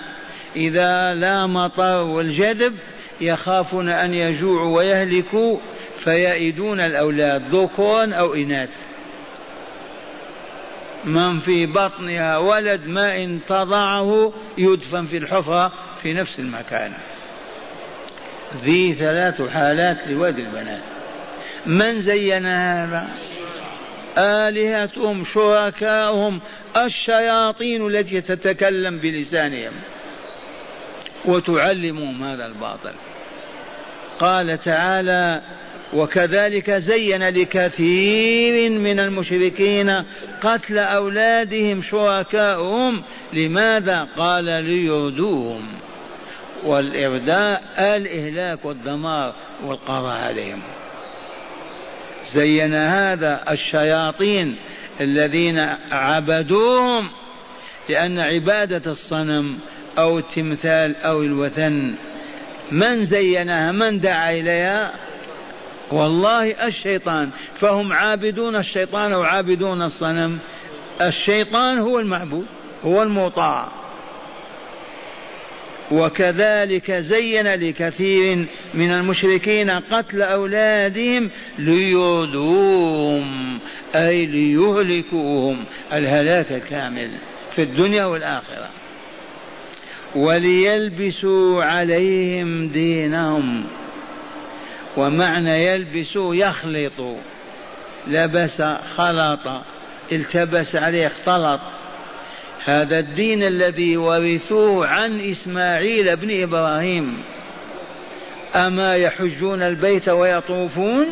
إذا 0.56 1.14
لا 1.14 1.46
مطر 1.46 2.04
والجدب 2.04 2.74
يخافون 3.22 3.90
أن 3.90 4.14
يجوعوا 4.14 4.78
ويهلكوا 4.78 5.58
فيئدون 6.00 6.80
الأولاد 6.80 7.56
ذكورا 7.56 8.14
أو 8.14 8.34
إناث 8.34 8.70
من 11.06 11.40
في 11.40 11.66
بطنها 11.66 12.38
ولد 12.38 12.88
ما 12.88 13.24
إن 13.24 13.40
تضعه 13.48 14.34
يدفن 14.58 15.06
في 15.06 15.18
الحفرة 15.18 15.72
في 16.02 16.14
نفس 16.14 16.40
المكان. 16.40 16.94
ذي 18.64 18.94
ثلاث 18.94 19.42
حالات 19.42 20.08
لواد 20.08 20.40
البنات. 20.40 20.82
من 21.66 22.02
زين 22.02 22.46
هذا؟ 22.46 23.08
آلهتهم 24.18 25.26
شركاؤهم 25.26 26.40
الشياطين 26.78 27.88
التي 27.88 28.22
تتكلم 28.22 28.98
بلسانهم. 28.98 29.74
وتعلمهم 31.26 32.24
هذا 32.24 32.46
الباطل. 32.46 32.94
قال 34.20 34.60
تعالى 34.60 35.42
وكذلك 35.96 36.72
زين 36.72 37.30
لكثير 37.30 38.70
من 38.70 39.00
المشركين 39.00 40.04
قتل 40.42 40.80
أولادهم 40.80 41.82
شركاؤهم. 41.82 43.04
لماذا؟ 43.34 44.08
قال 44.18 44.46
ليردوهم. 44.46 45.68
والإرداء 46.64 47.64
الإهلاك 47.78 48.66
والدمار 48.66 49.34
والقضاء 49.64 50.22
عليهم 50.22 50.62
زين 52.34 52.74
هذا 52.74 53.44
الشياطين 53.52 54.56
الذين 55.02 55.60
عبدوهم 55.92 57.10
لأن 57.90 58.20
عبادة 58.20 58.92
الصنم 58.92 59.60
أو 59.98 60.20
التمثال 60.20 60.96
أو 60.96 61.22
الوثن. 61.22 61.96
من 62.72 63.06
زينها؟ 63.06 63.72
من 63.72 64.00
دعا 64.00 64.32
إليها؟ 64.32 65.05
والله 65.92 66.68
الشيطان 66.68 67.30
فهم 67.60 67.94
عابدون 67.94 68.56
الشيطان 68.56 69.12
أو 69.12 69.24
عابدون 69.24 69.82
الصنم. 69.82 70.40
الشيطان 71.02 71.78
هو 71.78 72.00
المعبود 72.00 72.46
هو 72.84 73.04
المطاع 73.04 73.68
وكذلك 75.92 76.92
زين 76.92 77.48
لكثير 77.48 78.46
من 78.74 78.92
المشركين 78.92 79.70
قتل 79.70 80.22
أولادهم 80.22 81.30
ليردوهم 81.58 83.60
أي 83.96 84.26
ليهلكوهم 84.26 85.64
الهلاك 85.94 86.52
الكامل 86.52 87.12
في 87.52 87.62
الدنيا 87.62 88.06
والآخرة. 88.06 88.70
وليلبسوا 90.16 91.64
عليهم 91.64 92.68
دينهم. 92.68 93.66
ومعنى 94.98 95.66
يلبسوا 95.66 96.36
يخلطوا 96.36 97.18
لبس 98.08 98.62
خلط 98.96 99.64
التبس 100.12 100.76
عليه 100.76 101.08
اختلط. 101.08 101.62
هذا 102.66 103.00
الدين 103.00 103.44
الذي 103.44 103.98
ورثوه 103.98 104.88
عن 104.88 105.20
إسماعيل 105.20 106.16
بن 106.16 106.42
إبراهيم. 106.42 107.18
أما 108.56 108.96
يحجون 108.96 109.62
البيت 109.62 110.10
ويطوفون؟ 110.10 111.06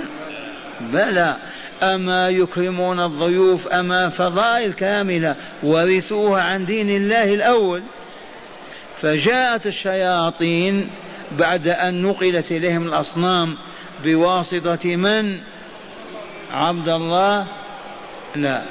بلى. 0.81 1.37
أما 1.83 2.29
يكرمون 2.29 2.99
الضيوف 2.99 3.67
أما 3.67 4.09
فضائل 4.09 4.73
كاملة 4.73 5.35
ورثوها 5.63 6.43
عن 6.43 6.65
دين 6.65 6.89
الله 6.89 7.33
الأول. 7.33 7.83
فجاءت 9.01 9.67
الشياطين 9.67 10.89
بعد 11.31 11.67
أن 11.67 12.01
نقلت 12.01 12.51
إليهم 12.51 12.87
الأصنام 12.87 13.57
بواسطة 14.03 14.95
من؟ 14.95 15.39
عبد 16.51 16.89
الله؟ 16.89 17.47
لا. 18.35 18.63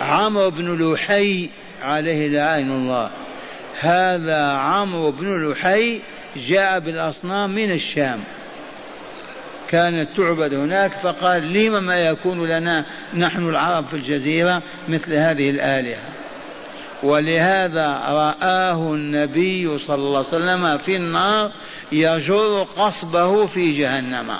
عمرو 0.00 0.50
بن 0.50 0.92
لحي 0.92 1.50
عليه 1.82 2.28
لعين 2.28 2.70
الله. 2.70 3.10
هذا 3.80 4.52
عمرو 4.52 5.10
بن 5.10 5.50
لحي 5.50 6.00
جاء 6.36 6.78
بالأصنام 6.78 7.54
من 7.54 7.70
الشام. 7.70 8.20
كانت 9.68 10.08
تعبد 10.16 10.54
هناك 10.54 10.92
فقال 11.02 11.52
لم 11.52 11.84
ما 11.84 11.94
يكون 11.94 12.48
لنا 12.48 12.84
نحن 13.14 13.48
العرب 13.48 13.86
في 13.86 13.94
الجزيرة 13.94 14.62
مثل 14.88 15.14
هذه 15.14 15.50
الآلهة؟ 15.50 15.98
ولهذا 17.02 17.88
رآه 18.08 18.94
النبي 18.94 19.78
صلى 19.78 19.94
الله 19.94 20.18
عليه 20.18 20.28
وسلم 20.28 20.78
في 20.78 20.96
النار 20.96 21.52
يجر 21.92 22.66
قصبه 22.76 23.46
في 23.46 23.78
جهنم. 23.78 24.36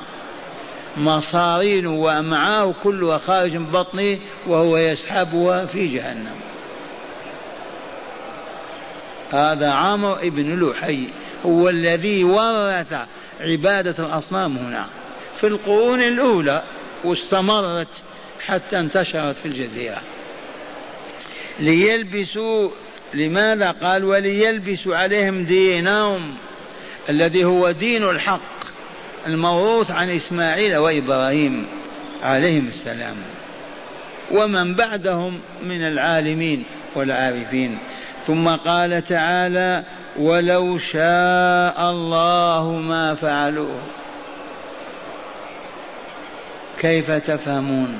مصارين 0.96 1.86
وأمعاه 1.86 2.74
كلها 2.82 3.18
خارج 3.18 3.56
من 3.56 3.66
بطنه 3.66 4.18
وهو 4.46 4.76
يسحبها 4.76 5.66
في 5.66 5.86
جهنم. 5.86 6.36
هذا 9.30 9.70
عمرو 9.70 10.30
بن 10.30 10.68
لحي 10.68 11.08
هو 11.46 11.68
الذي 11.68 12.24
ورث 12.24 12.94
عبادة 13.40 14.04
الأصنام 14.04 14.56
هنا 14.56 14.86
في 15.36 15.46
القرون 15.46 16.00
الأولى 16.00 16.62
واستمرت 17.04 17.88
حتى 18.46 18.78
انتشرت 18.78 19.36
في 19.36 19.46
الجزيرة. 19.46 20.02
ليلبسوا 21.60 22.70
لماذا 23.14 23.70
قال 23.70 24.04
وليلبسوا 24.04 24.96
عليهم 24.96 25.44
دينهم 25.44 26.34
الذي 27.08 27.44
هو 27.44 27.70
دين 27.70 28.04
الحق 28.04 28.58
الموروث 29.26 29.90
عن 29.90 30.10
إسماعيل 30.10 30.76
وإبراهيم 30.76 31.66
عليهم 32.22 32.68
السلام. 32.68 33.16
ومن 34.30 34.74
بعدهم 34.74 35.40
من 35.62 35.86
العالمين 35.86 36.64
والعارفين. 36.94 37.78
ثم 38.26 38.48
قال 38.48 39.04
تعالى 39.04 39.84
ولو 40.18 40.78
شاء 40.78 41.90
الله 41.90 42.80
ما 42.88 43.14
فعلوه 43.14 43.80
كيف 46.80 47.10
تفهمون؟ 47.10 47.98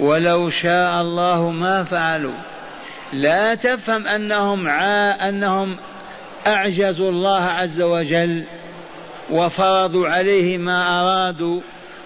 ولو 0.00 0.50
شاء 0.50 1.00
الله 1.00 1.50
ما 1.50 1.84
فعلوا. 1.84 2.34
لا 3.12 3.54
تفهم 3.54 4.06
أنهم 4.06 4.68
عا 4.68 5.28
أنهم 5.28 5.76
أعجزوا 6.46 7.10
الله 7.10 7.42
عز 7.42 7.80
وجل 7.80 8.44
وفرضوا 9.30 10.08
عليه 10.08 10.58
ما 10.58 11.00
أرادوا 11.00 11.60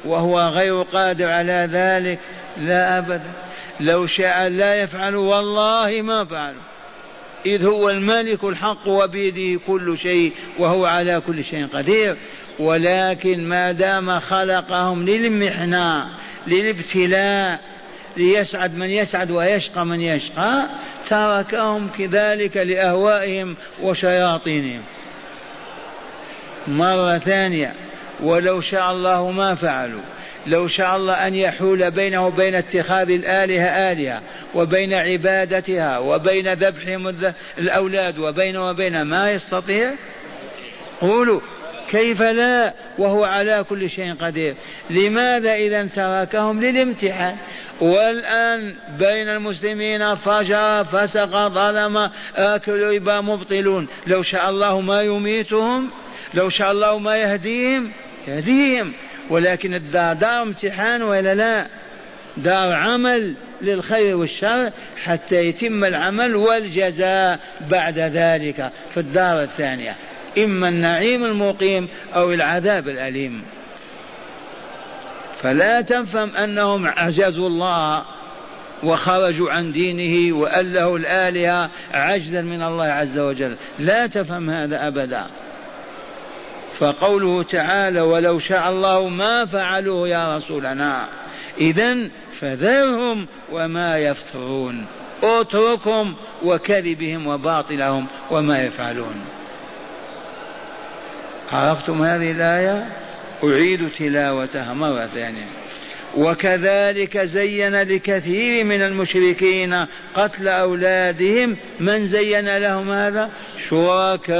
وهو 0.04 0.40
غير 0.40 0.82
قادر 0.82 1.30
على 1.30 1.68
ذلك. 1.72 2.18
لا 2.58 2.98
ابدا 2.98 3.32
لو 3.80 4.06
شاء 4.06 4.48
لا 4.48 4.74
يفعل 4.74 5.14
والله 5.16 6.02
ما 6.02 6.24
فعلوا. 6.24 6.62
إذ 7.46 7.66
هو 7.66 7.90
الملك 7.90 8.44
الحق 8.44 8.88
وبيده 8.88 9.60
كل 9.66 9.98
شيء 9.98 10.32
وهو 10.58 10.86
على 10.86 11.20
كل 11.26 11.44
شيء 11.44 11.66
قدير. 11.66 12.16
ولكن 12.58 13.48
ما 13.48 13.72
دام 13.72 14.20
خلقهم 14.20 15.08
للمحنة 15.08 16.06
للابتلاء 16.46 17.75
ليسعد 18.16 18.74
من 18.74 18.90
يسعد 18.90 19.30
ويشقى 19.30 19.86
من 19.86 20.00
يشقى 20.00 20.68
تركهم 21.08 21.88
كذلك 21.98 22.56
لأهوائهم 22.56 23.56
وشياطينهم. 23.82 24.82
مرة 26.68 27.18
ثانية 27.18 27.74
ولو 28.20 28.60
شاء 28.60 28.92
الله 28.92 29.30
ما 29.30 29.54
فعلوا. 29.54 30.02
لو 30.46 30.68
شاء 30.68 30.96
الله 30.96 31.26
أن 31.26 31.34
يحول 31.34 31.90
بينه 31.90 32.26
وبين 32.26 32.54
اتخاذ 32.54 33.10
الآلهة 33.10 33.92
آلهة 33.92 34.22
وبين 34.54 34.94
عبادتها 34.94 35.98
وبين 35.98 36.52
ذبحهم 36.52 37.32
الأولاد 37.58 38.18
وبين 38.18 38.56
وبين 38.56 39.02
ما 39.02 39.30
يستطيع. 39.30 39.92
قولوا. 41.00 41.40
كيف 41.90 42.22
لا؟ 42.22 42.74
وهو 42.98 43.24
على 43.24 43.64
كل 43.68 43.90
شيء 43.90 44.14
قدير. 44.14 44.56
لماذا 44.90 45.54
إذا 45.54 45.86
تركهم 45.86 46.62
للامتحان؟ 46.62 47.36
والآن 47.80 48.74
بين 48.98 49.28
المسلمين 49.28 50.14
فجر 50.14 50.84
فسق 50.84 51.48
ظلم 51.48 52.10
آكل 52.36 52.82
ربا 52.82 53.20
مبطلون. 53.20 53.88
لو 54.06 54.22
شاء 54.22 54.50
الله 54.50 54.80
ما 54.80 55.02
يميتهم 55.02 55.90
لو 56.34 56.48
شاء 56.48 56.72
الله 56.72 56.98
ما 56.98 57.16
يهديهم 57.16 57.92
يهديهم. 58.28 58.92
ولكن 59.30 59.74
الدار 59.74 60.14
دار 60.14 60.42
امتحان 60.42 61.02
ولا 61.02 61.34
لا؟ 61.34 61.66
دار 62.36 62.72
عمل 62.72 63.34
للخير 63.62 64.16
والشر 64.16 64.70
حتى 65.04 65.46
يتم 65.46 65.84
العمل 65.84 66.36
والجزاء 66.36 67.40
بعد 67.70 67.98
ذلك. 67.98 68.72
في 68.94 69.00
الدار 69.00 69.42
الثانية. 69.42 69.96
إما 70.38 70.68
النعيم 70.68 71.24
المقيم 71.24 71.88
أو 72.14 72.32
العذاب 72.32 72.88
الأليم. 72.88 73.42
فلا 75.42 75.80
تفهم 75.80 76.30
أنهم 76.36 76.86
عجزوا 76.86 77.48
الله 77.48 78.04
وخرجوا 78.82 79.50
عن 79.50 79.72
دينه 79.72 80.36
وأله 80.36 80.96
الآلهة 80.96 81.70
عجزا 81.94 82.42
من 82.42 82.62
الله 82.62 82.86
عز 82.86 83.18
وجل. 83.18 83.56
لا 83.78 84.06
تفهم 84.06 84.50
هذا 84.50 84.86
أبدا. 84.86 85.26
فقوله 86.78 87.42
تعالى 87.42 88.00
ولو 88.00 88.38
شاء 88.38 88.70
الله 88.70 89.08
ما 89.08 89.44
فعلوه 89.44 90.08
يا 90.08 90.36
رسولنا. 90.36 91.08
إذا 91.60 91.96
فذرهم 92.40 93.26
وما 93.52 93.96
يفترون. 93.96 94.86
اتركهم 95.22 96.14
وكذبهم 96.42 97.26
وباطلهم 97.26 98.06
وما 98.30 98.62
يفعلون. 98.62 99.24
عرفتم 101.52 102.02
هذه 102.02 102.30
الآية؟ 102.30 102.86
أعيد 103.44 103.90
تلاوتها 103.90 104.74
مرة 104.74 105.06
ثانية. 105.06 105.46
وكذلك 106.16 107.18
زين 107.18 107.82
لكثير 107.82 108.64
من 108.64 108.82
المشركين 108.82 109.86
قتل 110.14 110.48
أولادهم. 110.48 111.56
من 111.80 112.06
زين 112.06 112.56
لهم 112.56 112.92
هذا؟ 112.92 113.30
شركاؤهم 113.68 114.36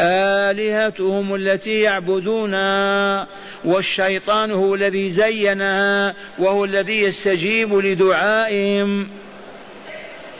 آلهتهم 0.00 1.34
التي 1.34 1.80
يعبدونها 1.80 3.26
والشيطان 3.64 4.50
هو 4.50 4.74
الذي 4.74 5.10
زينها 5.10 6.14
وهو 6.38 6.64
الذي 6.64 7.02
يستجيب 7.02 7.74
لدعائهم. 7.74 9.08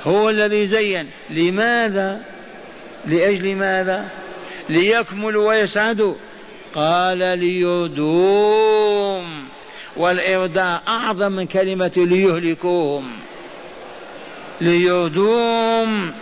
هو 0.02 0.30
الذي 0.30 0.66
زين. 0.66 1.06
لماذا؟ 1.30 2.20
لأجل 3.06 3.54
ماذا؟ 3.54 4.08
ليكملوا 4.70 5.48
ويسعدوا 5.48 6.14
قال 6.74 7.18
ليردوهم 7.38 9.24
والإرداء 9.96 10.82
أعظم 10.88 11.32
من 11.32 11.46
كلمة 11.46 11.92
ليهلكوهم. 11.96 13.10
ليردوهم 14.60 16.12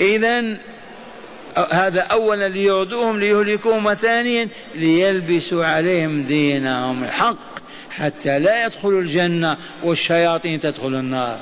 إذا 0.00 0.56
هذا 1.70 2.00
أولا 2.00 2.48
ليردوهم 2.48 3.20
ليهلكوهم 3.20 3.86
وثانيا 3.86 4.48
ليلبسوا 4.74 5.64
عليهم 5.64 6.22
دينهم 6.22 7.04
الحق 7.04 7.58
حتى 7.90 8.38
لا 8.38 8.66
يدخلوا 8.66 9.00
الجنة 9.00 9.56
والشياطين 9.82 10.60
تدخل 10.60 10.94
النار. 10.94 11.38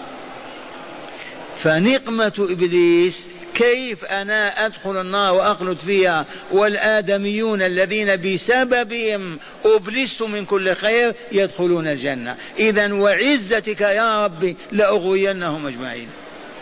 فنقمة 1.58 2.32
إبليس 2.50 3.28
كيف 3.56 4.04
أنا 4.04 4.66
أدخل 4.66 5.00
النار 5.00 5.34
وأخلد 5.34 5.78
فيها؟ 5.78 6.26
والآدميون 6.52 7.62
الذين 7.62 8.16
بسببهم 8.16 9.38
أبلست 9.64 10.22
من 10.22 10.44
كل 10.44 10.74
خير 10.74 11.14
يدخلون 11.32 11.88
الجنة. 11.88 12.36
إذا 12.58 12.92
وعزتك 12.92 13.80
يا 13.80 14.24
ربي 14.24 14.56
لأغوينهم 14.72 15.66
أجمعين. 15.66 16.08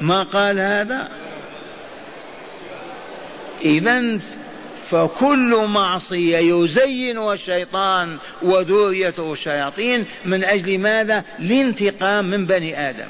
ما 0.00 0.22
قال 0.22 0.60
هذا؟ 0.60 1.08
إذا 3.64 4.18
فكل 4.90 5.66
معصية 5.68 6.38
يزينها 6.38 7.32
الشيطان 7.32 8.18
وذريته 8.42 9.32
الشياطين 9.32 10.06
من 10.24 10.44
أجل 10.44 10.78
ماذا؟ 10.78 11.24
لانتقام 11.38 12.24
من 12.24 12.46
بني 12.46 12.88
آدم. 12.88 13.08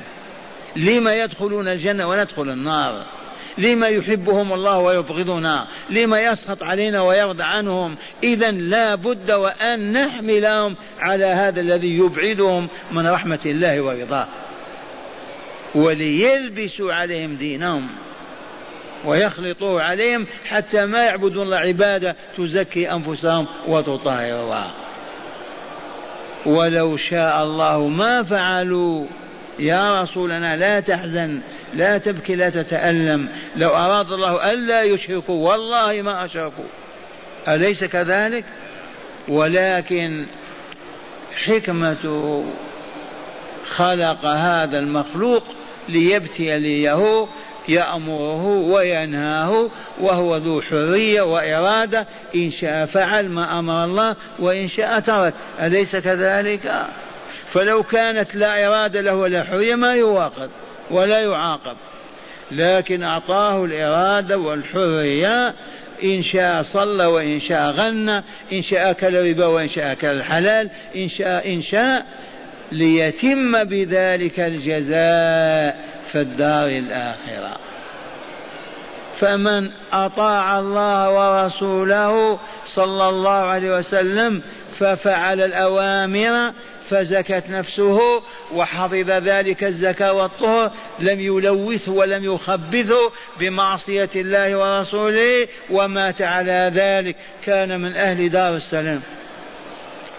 لما 0.76 1.14
يدخلون 1.14 1.68
الجنة 1.68 2.08
وندخل 2.08 2.50
النار؟ 2.50 3.23
لما 3.58 3.88
يحبهم 3.88 4.52
الله 4.52 4.78
ويبغضنا 4.78 5.66
لما 5.90 6.20
يسخط 6.20 6.62
علينا 6.62 7.00
ويرضى 7.00 7.42
عنهم. 7.42 7.96
إذا 8.22 8.50
لا 8.50 8.94
بد 8.94 9.30
وأن 9.30 9.92
نحملهم 9.92 10.76
على 10.98 11.26
هذا 11.26 11.60
الذي 11.60 11.98
يبعدهم 11.98 12.68
من 12.92 13.06
رحمة 13.06 13.40
الله 13.46 13.80
ورضاه. 13.80 14.26
وليلبسوا 15.74 16.94
عليهم 16.94 17.36
دينهم 17.36 17.88
ويخلطوه 19.04 19.82
عليهم 19.82 20.26
حتى 20.46 20.86
ما 20.86 21.04
يعبدون 21.04 21.42
الله 21.42 21.56
عبادة 21.56 22.16
تزكي 22.36 22.92
أنفسهم 22.92 23.46
وتطهر 23.68 24.40
الله. 24.40 24.70
ولو 26.46 26.96
شاء 26.96 27.44
الله 27.44 27.88
ما 27.88 28.22
فعلوا 28.22 29.06
يا 29.58 30.02
رسولنا 30.02 30.56
لا 30.56 30.80
تحزن. 30.80 31.40
لا 31.74 31.98
تبكي 31.98 32.34
لا 32.34 32.50
تتألم. 32.50 33.28
لو 33.56 33.68
أراد 33.68 34.12
الله 34.12 34.52
ألا 34.52 34.82
يشركوا 34.82 35.50
والله 35.50 36.02
ما 36.02 36.24
أشركوا. 36.24 36.64
أليس 37.48 37.84
كذلك؟ 37.84 38.44
ولكن 39.28 40.24
حكمة 41.44 42.44
خلق 43.66 44.24
هذا 44.24 44.78
المخلوق 44.78 45.44
ليبتي 45.88 46.58
ليه 46.58 47.26
يأمره 47.68 48.46
وينهاه 48.46 49.70
وهو 50.00 50.36
ذو 50.36 50.62
حرية 50.62 51.22
وإرادة. 51.22 52.06
إن 52.34 52.50
شاء 52.50 52.86
فعل 52.86 53.28
ما 53.28 53.58
أمر 53.58 53.84
الله 53.84 54.16
وإن 54.38 54.68
شاء 54.68 55.00
ترك. 55.00 55.34
أليس 55.60 55.96
كذلك؟ 55.96 56.86
فلو 57.52 57.82
كانت 57.82 58.34
لا 58.34 58.66
إرادة 58.66 59.00
له 59.00 59.14
ولا 59.14 59.44
حرية 59.44 59.74
ما 59.74 59.94
يواقب 59.94 60.50
ولا 60.90 61.20
يعاقب. 61.20 61.76
لكن 62.52 63.02
أعطاه 63.02 63.64
الإرادة 63.64 64.38
والحرية 64.38 65.54
إن 66.04 66.22
شاء 66.22 66.62
صلى 66.62 67.06
وإن 67.06 67.40
شاء 67.40 67.70
غنى 67.70 68.22
إن 68.52 68.62
شاء 68.62 68.90
أكل 68.90 69.28
ربا 69.28 69.46
وإن 69.46 69.68
شاء 69.68 69.92
أكل 69.92 70.08
الحلال 70.08 70.70
إن 70.96 71.08
شاء 71.08 71.54
إن 71.54 71.62
شاء 71.62 72.06
ليتم 72.72 73.64
بذلك 73.64 74.40
الجزاء 74.40 75.76
في 76.12 76.20
الدار 76.20 76.68
الآخرة. 76.68 77.56
فمن 79.20 79.70
أطاع 79.92 80.58
الله 80.58 81.10
ورسوله 81.10 82.38
صلى 82.66 83.08
الله 83.08 83.30
عليه 83.30 83.78
وسلم 83.78 84.42
ففعل 84.78 85.40
الأوامر 85.40 86.52
فزكت 86.90 87.44
نفسه 87.50 88.22
وحفظ 88.54 89.10
ذلك 89.10 89.64
الزكاة 89.64 90.12
والطهر 90.12 90.70
لم 90.98 91.20
يلوثه 91.20 91.92
ولم 91.92 92.24
يخبثه 92.24 93.12
بمعصية 93.40 94.10
الله 94.16 94.56
ورسوله 94.56 95.48
ومات 95.70 96.22
على 96.22 96.72
ذلك. 96.74 97.16
كان 97.44 97.80
من 97.80 97.96
أهل 97.96 98.28
دار 98.28 98.54
السلام. 98.54 99.02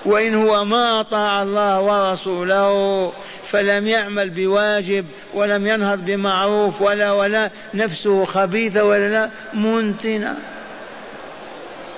وإن 0.06 0.36
هو 0.36 0.65
ما 0.65 0.99
أطاع 0.99 1.41
الله 1.41 1.82
ورسوله 1.82 3.13
فلم 3.51 3.88
يعمل 3.88 4.30
بواجب 4.30 5.06
ولم 5.34 5.67
ينهض 5.67 6.06
بمعروف 6.06 6.82
ولا 6.82 7.12
ولا 7.12 7.49
نفسه 7.73 8.25
خبيثة 8.25 8.84
ولا 8.84 9.10
لا 9.10 9.30
منتنة. 9.54 10.55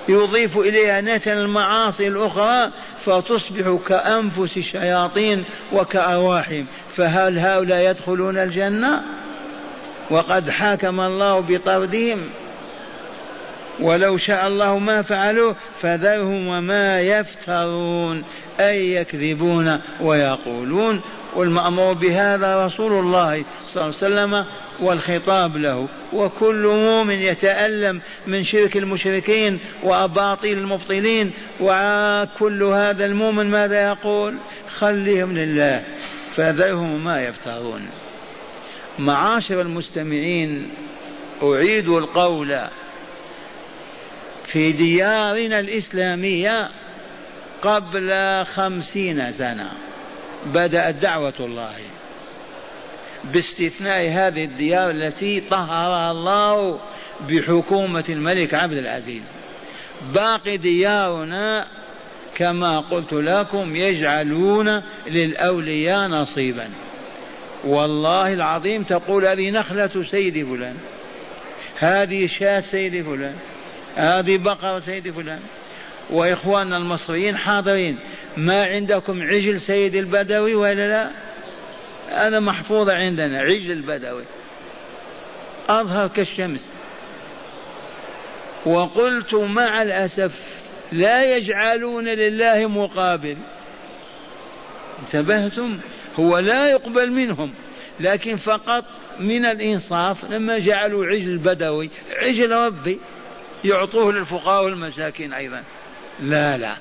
يضيف 0.08 0.58
إليها 0.58 1.00
نتن 1.00 1.38
المعاصي 1.38 2.08
الأخرى 2.08 2.72
فتصبح 3.04 3.78
كأنفس 3.86 4.56
الشياطين 4.56 5.44
وكأرواحهم 5.72 6.66
فهل 6.96 7.38
هؤلاء 7.38 7.90
يدخلون 7.90 8.38
الجنة؟ 8.38 9.02
وقد 10.10 10.50
حاكم 10.50 11.00
الله 11.00 11.40
بطردهم. 11.40 12.20
ولو 13.80 14.16
شاء 14.16 14.46
الله 14.46 14.78
ما 14.78 15.02
فعلوا 15.02 15.54
فذرهم 15.80 16.46
وما 16.46 17.00
يفترون 17.00 18.24
أي 18.60 18.94
يكذبون 18.94 19.80
ويقولون. 20.00 21.00
والمأمور 21.36 21.92
بهذا 21.92 22.66
رسول 22.66 22.92
الله 22.92 23.44
صلى 23.68 23.82
الله 23.82 23.94
عليه 24.02 24.14
وسلم 24.14 24.44
والخطاب 24.80 25.56
له. 25.56 25.88
وكل 26.12 26.66
مؤمن 26.66 27.14
يتألم 27.14 28.00
من 28.26 28.44
شرك 28.44 28.76
المشركين 28.76 29.58
وأباطيل 29.82 30.58
المبطلين. 30.58 31.30
وكل 31.60 32.62
هذا 32.62 33.04
المؤمن 33.04 33.50
ماذا 33.50 33.88
يقول؟ 33.88 34.34
خليهم 34.78 35.38
لله 35.38 35.84
فذرهم 36.36 37.04
ما 37.04 37.22
يفترون. 37.22 37.86
معاشر 38.98 39.60
المستمعين 39.60 40.68
أعيد 41.42 41.88
القول 41.88 42.58
في 44.52 44.72
ديارنا 44.72 45.58
الإسلامية 45.58 46.68
قبل 47.62 48.12
خمسين 48.44 49.32
سنة 49.32 49.70
بدأت 50.46 50.94
دعوة 50.94 51.34
الله. 51.40 51.76
باستثناء 53.24 54.08
هذه 54.08 54.44
الديار 54.44 54.90
التي 54.90 55.40
طهرها 55.40 56.10
الله 56.10 56.80
بحكومة 57.28 58.04
الملك 58.08 58.54
عبد 58.54 58.76
العزيز. 58.76 59.22
باقي 60.14 60.56
ديارنا 60.56 61.66
كما 62.36 62.80
قلت 62.80 63.12
لكم 63.12 63.76
يجعلون 63.76 64.82
للأولياء 65.06 66.06
نصيبا. 66.06 66.70
والله 67.64 68.32
العظيم 68.32 68.82
تقول 68.82 69.26
هذه 69.26 69.50
نخلة 69.50 70.02
سيد 70.02 70.46
فلان 70.46 70.76
هذه 71.78 72.26
شاة 72.26 72.60
سيد 72.60 73.04
فلان 73.04 73.34
هذه 73.96 74.36
بقرة 74.36 74.78
سيد 74.78 75.10
فلان. 75.10 75.40
وإخواننا 76.10 76.76
المصريين 76.76 77.36
حاضرين. 77.36 77.98
ما 78.36 78.64
عندكم 78.64 79.22
عجل 79.22 79.60
سيد 79.60 79.94
البدوي 79.94 80.54
ولا 80.54 80.88
لا؟ 80.88 81.10
هذا 82.08 82.40
محفوظ 82.40 82.90
عندنا 82.90 83.40
عجل 83.40 83.72
البدوي. 83.72 84.24
أظهر 85.68 86.08
كالشمس. 86.08 86.68
وقلت 88.66 89.34
مع 89.34 89.82
الأسف 89.82 90.32
لا 90.92 91.36
يجعلون 91.36 92.08
لله 92.08 92.66
مقابل. 92.66 93.36
انتبهتم؟ 95.02 95.78
هو 96.16 96.38
لا 96.38 96.66
يقبل 96.70 97.10
منهم. 97.10 97.52
لكن 98.00 98.36
فقط 98.36 98.84
من 99.20 99.44
الإنصاف 99.44 100.24
لما 100.30 100.58
جعلوا 100.58 101.06
عجل 101.06 101.38
بدوي 101.38 101.90
عجل 102.22 102.52
ربي. 102.52 102.98
يعطوه 103.64 104.12
للفقراء 104.12 104.64
والمساكين 104.64 105.32
أيضا. 105.32 105.62
لا 106.20 106.56
لا. 106.56 106.76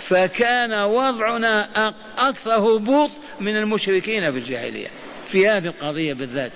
فكان 0.00 0.72
وضعنا 0.72 1.68
أكثر 2.18 2.54
هبوط 2.54 3.10
من 3.40 3.56
المشركين 3.56 4.32
في 4.32 4.38
الجاهلية 4.38 4.88
في 5.32 5.48
هذه 5.48 5.66
القضية 5.66 6.12
بالذات. 6.12 6.52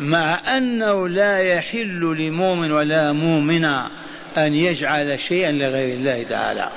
مع 0.00 0.56
أنه 0.56 1.08
لا 1.08 1.38
يحل 1.38 2.16
لمؤمن 2.18 2.72
ولا 2.72 3.12
مؤمنة 3.12 3.90
أن 4.38 4.54
يجعل 4.54 5.18
شيئا 5.28 5.52
لغير 5.52 5.96
الله 5.96 6.22
تعالى. 6.22 6.70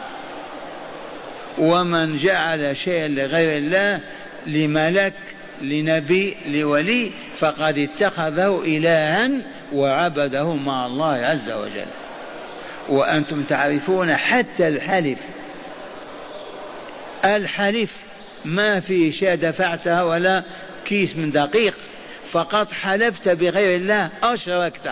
ومن 1.58 2.17
جعل 2.17 2.76
شيئا 2.86 3.08
لغير 3.08 3.58
الله 3.58 4.02
لملك 4.48 5.13
لنبي 5.62 6.38
لولي 6.48 7.12
فقد 7.38 7.78
اتخذه 7.78 8.62
إلها 8.65 9.30
وعبده 9.74 10.54
مع 10.54 10.86
الله 10.86 11.13
عز 11.13 11.52
وجل. 11.52 11.88
وأنتم 12.89 13.43
تعرفون 13.43 14.15
حتى 14.15 14.67
الحلف. 14.67 15.19
الحلف 17.26 17.98
ما 18.45 18.80
في 18.80 19.12
شيء 19.12 19.36
دفعتها 19.36 20.04
ولا 20.04 20.43
كيس 20.86 21.15
من 21.15 21.32
دقيق. 21.32 21.74
فقط 22.32 22.72
حلفت 22.72 23.30
بغير 23.30 23.76
الله 23.76 24.10
أشركت. 24.24 24.91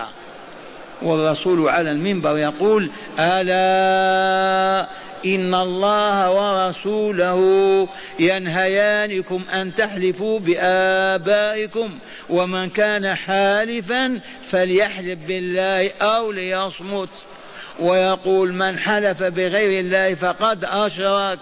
والرسول 1.02 1.68
على 1.68 1.90
المنبر 1.90 2.38
يقول 2.38 2.90
ألا 3.18 4.88
إن 5.24 5.54
الله 5.54 6.30
ورسوله 6.30 7.88
ينهيانكم 8.18 9.42
أن 9.54 9.74
تحلفوا 9.74 10.38
بآبائكم 10.38 11.98
ومن 12.30 12.70
كان 12.70 13.14
حالفا 13.14 14.20
فليحلف 14.50 15.18
بالله 15.26 15.90
أو 16.02 16.32
ليصمت. 16.32 17.08
ويقول 17.80 18.52
من 18.52 18.78
حلف 18.78 19.22
بغير 19.22 19.80
الله 19.80 20.14
فقد 20.14 20.64
أشرك 20.64 21.38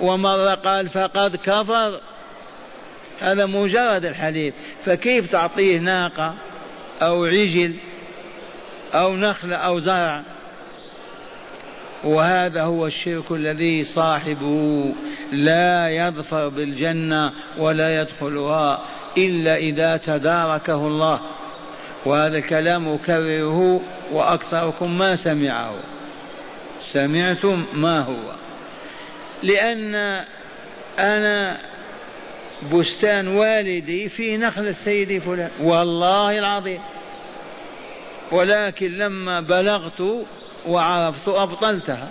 ومرة 0.00 0.54
قال 0.54 0.88
فقد 0.88 1.36
كفر. 1.36 2.00
هذا 3.20 3.46
مجرد 3.46 4.04
الحليف. 4.04 4.54
فكيف 4.84 5.32
تعطيه 5.32 5.78
ناقة 5.78 6.34
أو 7.02 7.24
عجل 7.24 7.76
أو 8.94 9.16
نخلة 9.16 9.56
أو 9.56 9.78
زرع؟ 9.78 10.22
وهذا 12.04 12.62
هو 12.62 12.86
الشرك 12.86 13.30
الذي 13.30 13.84
صاحبه 13.84 14.92
لا 15.32 15.88
يظفر 15.88 16.48
بالجنة 16.48 17.32
ولا 17.58 18.00
يدخلها 18.00 18.84
إلا 19.18 19.56
إذا 19.56 19.96
تداركه 19.96 20.86
الله. 20.86 21.20
وهذا 22.06 22.38
الكلام 22.38 22.88
أكرره 22.88 23.80
وأكثركم 24.12 24.98
ما 24.98 25.16
سمعه. 25.16 25.74
سمعتم 26.92 27.66
ما 27.72 28.00
هو. 28.00 28.34
لأن 29.42 29.94
أنا 30.98 31.58
بستان 32.72 33.28
والدي 33.28 34.08
في 34.08 34.36
نخل 34.36 34.66
السيد 34.66 35.22
فلان. 35.22 35.50
والله 35.60 36.38
العظيم. 36.38 36.80
ولكن 38.32 38.98
لما 38.98 39.40
بلغت 39.40 40.02
وعرفت 40.66 41.28
أبطلتها. 41.28 42.08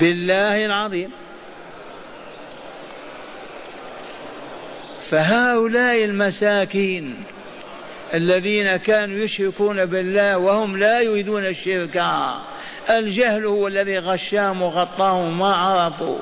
بالله 0.00 0.56
العظيم. 0.56 1.10
فهؤلاء 5.10 6.04
المساكين 6.04 7.16
الذين 8.14 8.76
كانوا 8.76 9.18
يشركون 9.18 9.84
بالله 9.84 10.38
وهم 10.38 10.76
لا 10.76 11.00
يريدون 11.00 11.46
الشرك 11.46 12.02
الجهل 12.90 13.46
هو 13.46 13.66
الذي 13.68 13.98
غشاهم 13.98 14.62
وغطاهم 14.62 15.38
ما 15.38 15.54
عرفوا. 15.54 16.18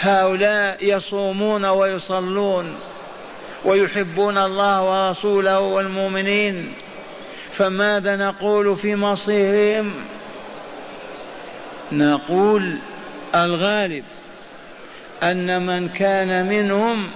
هؤلاء 0.00 0.76
يصومون 0.80 1.64
ويصلون 1.64 2.76
ويحبون 3.64 4.38
الله 4.38 4.82
ورسوله 4.82 5.60
والمؤمنين. 5.60 6.72
فماذا 7.56 8.16
نقول 8.16 8.76
في 8.76 8.94
مصيرهم؟ 8.96 9.92
نقول 11.92 12.78
الغالب 13.34 14.04
أن 15.22 15.66
من 15.66 15.88
كان 15.88 16.46
منهم 16.46 17.10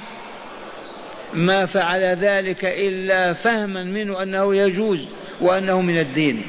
ما 1.35 1.67
فعل 1.67 2.01
ذلك 2.01 2.65
إلا 2.65 3.33
فهما 3.33 3.85
منه 3.85 4.23
أنه 4.23 4.57
يجوز 4.57 5.01
وأنه 5.41 5.81
من 5.81 5.99
الدين. 5.99 6.43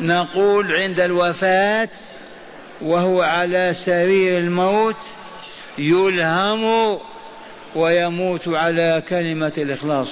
نقول 0.00 0.72
عند 0.72 1.00
الوفاة 1.00 1.88
وهو 2.80 3.22
على 3.22 3.72
سرير 3.74 4.38
الموت 4.38 4.96
يلهم 5.78 6.98
ويموت 7.74 8.48
على 8.48 9.02
كلمة 9.08 9.52
الإخلاص. 9.58 10.08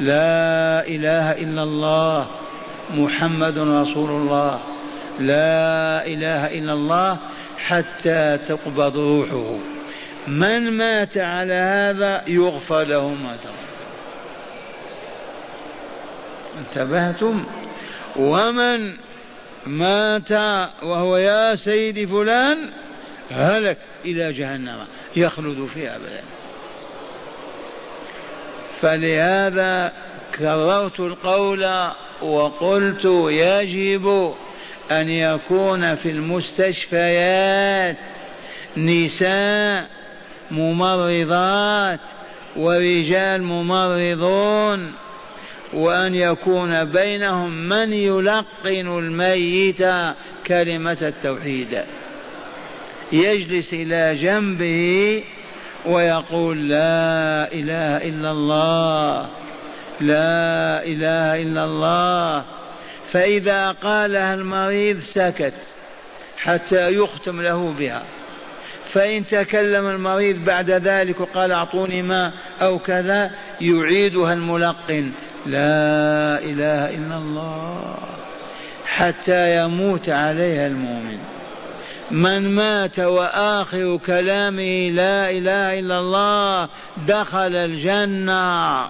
لا 0.00 0.86
إله 0.86 1.32
إلا 1.32 1.62
الله 1.62 2.30
محمد 2.94 3.58
رسول 3.58 4.10
الله. 4.10 4.60
لا 5.18 6.06
إله 6.06 6.58
إلا 6.58 6.72
الله 6.72 7.18
حتى 7.58 8.38
تقبض 8.38 8.96
روحه. 8.96 9.58
من 10.26 10.76
مات 10.76 11.18
على 11.18 11.54
هذا 11.54 12.22
يغفر 12.26 12.84
له 12.84 13.08
ما 13.08 13.36
انتبهتم؟ 16.58 17.44
ومن 18.16 18.96
مات 19.66 20.32
وهو 20.82 21.16
يا 21.16 21.54
سيدي 21.54 22.06
فلان 22.06 22.70
هلك 23.30 23.78
إلى 24.04 24.32
جهنم. 24.32 24.78
يخلد 25.16 25.68
فيها 25.74 25.96
أبدا. 25.96 26.22
فلهذا 28.82 29.92
كررت 30.38 31.00
القول 31.00 31.70
وقلت 32.22 33.04
يجب 33.30 34.34
أن 34.90 35.08
يكون 35.08 35.94
في 35.94 36.10
المستشفيات 36.10 37.96
نساء 38.76 39.86
ممرضات 40.50 42.00
ورجال 42.56 43.42
ممرضون 43.42 44.92
وأن 45.72 46.14
يكون 46.14 46.84
بينهم 46.84 47.68
من 47.68 47.92
يلقن 47.92 48.98
الميت 48.98 49.84
كلمة 50.46 50.98
التوحيد. 51.02 51.82
يجلس 53.12 53.72
إلى 53.72 54.18
جنبه 54.22 55.22
ويقول 55.86 56.68
لا 56.68 57.52
إله 57.52 57.96
إلا 58.08 58.30
الله 58.30 59.28
لا 60.00 60.84
إله 60.84 61.42
إلا 61.42 61.64
الله. 61.64 62.44
فإذا 63.12 63.70
قالها 63.70 64.34
المريض 64.34 64.98
سكت 64.98 65.52
حتى 66.36 66.94
يختم 66.94 67.40
له 67.40 67.74
بها. 67.78 68.02
فإن 68.88 69.26
تكلم 69.26 69.86
المريض 69.86 70.44
بعد 70.44 70.70
ذلك 70.70 71.20
وقال 71.20 71.52
أعطوني 71.52 72.02
ماء 72.02 72.32
أو 72.62 72.78
كذا 72.78 73.30
يعيدها 73.60 74.32
الملقن. 74.32 75.12
لا 75.46 76.38
إله 76.38 76.90
إلا 76.90 77.16
الله. 77.16 77.94
حتى 78.86 79.64
يموت 79.64 80.08
عليها 80.08 80.66
المؤمن. 80.66 81.18
من 82.12 82.54
مات 82.54 82.98
وآخر 82.98 83.98
كلامه 84.06 84.90
لا 84.90 85.30
إله 85.30 85.78
إلا 85.78 85.98
الله 85.98 86.68
دخل 87.08 87.56
الجنة. 87.56 88.88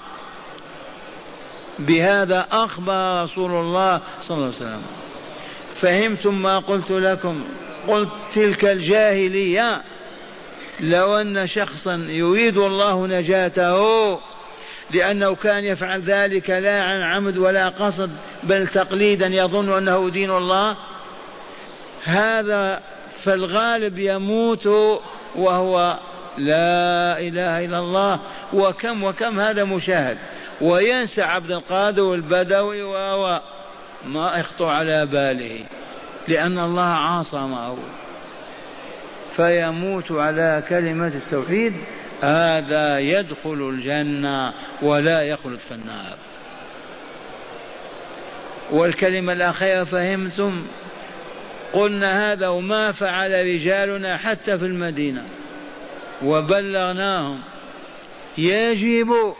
بهذا 1.78 2.46
أخبر 2.52 3.22
رسول 3.22 3.50
الله 3.50 4.00
صلى 4.22 4.36
الله 4.36 4.46
عليه 4.46 4.56
وسلم. 4.56 4.82
فهمتم 5.74 6.42
ما 6.42 6.58
قلت 6.58 6.90
لكم؟ 6.90 7.44
قلت 7.88 8.08
تلك 8.32 8.64
الجاهلية 8.64 9.82
لو 10.80 11.14
أن 11.14 11.46
شخصا 11.46 11.94
يريد 11.94 12.56
الله 12.58 13.06
نجاته 13.06 14.18
لأنه 14.90 15.34
كان 15.34 15.64
يفعل 15.64 16.02
ذلك 16.02 16.50
لا 16.50 16.84
عن 16.84 17.02
عمد 17.02 17.38
ولا 17.38 17.68
قصد 17.68 18.10
بل 18.42 18.66
تقليدا 18.66 19.26
يظن 19.26 19.72
أنه 19.72 20.10
دين 20.10 20.30
الله. 20.30 20.76
هذا 22.04 22.82
فالغالب 23.24 23.98
يموت 23.98 24.66
وهو 25.36 25.98
لا 26.38 27.18
إله 27.18 27.64
إلا 27.64 27.78
الله. 27.78 28.20
وكم 28.52 29.02
وكم 29.02 29.40
هذا 29.40 29.64
مشاهد. 29.64 30.18
وينسى 30.60 31.22
عبد 31.22 31.50
القادر 31.50 32.02
والبدوي 32.02 32.82
و 32.82 33.40
ما 34.06 34.36
يخطر 34.38 34.66
على 34.66 35.06
باله. 35.06 35.64
لأن 36.28 36.58
الله 36.58 36.82
عاصمه 36.82 37.76
فيموت 39.36 40.12
على 40.12 40.62
كلمة 40.68 41.06
التوحيد. 41.06 41.74
هذا 42.22 42.98
يدخل 42.98 43.70
الجنة 43.74 44.54
ولا 44.82 45.22
يخلد 45.22 45.58
في 45.58 45.74
النار. 45.74 46.16
والكلمة 48.70 49.32
الأخيرة 49.32 49.84
فهمتم. 49.84 50.66
قلنا 51.72 52.32
هذا 52.32 52.48
وما 52.48 52.92
فعل 52.92 53.46
رجالنا 53.46 54.16
حتى 54.16 54.58
في 54.58 54.66
المدينة. 54.66 55.24
وبلغناهم. 56.22 57.40
يجب 58.38 59.34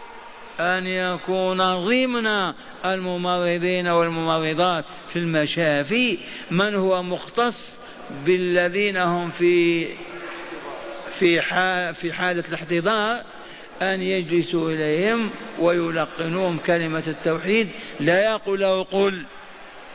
أن 0.61 0.87
يكون 0.87 1.59
ضمن 1.59 2.53
الممرضين 2.85 3.89
والممرضات 3.89 4.85
في 5.13 5.19
المشافي 5.19 6.19
من 6.51 6.75
هو 6.75 7.03
مختص 7.03 7.81
بالذين 8.27 8.97
هم 8.97 9.31
في 9.31 9.87
في 11.19 11.41
في 11.95 12.13
حالة 12.13 12.45
الاحتضار 12.49 13.23
أن 13.83 14.01
يجلسوا 14.01 14.71
إليهم 14.71 15.31
ويلقنوهم 15.59 16.59
كلمة 16.59 17.05
التوحيد. 17.07 17.69
لا 18.01 18.23
يقول 18.23 18.61
له 18.61 18.83
قل. 18.83 19.23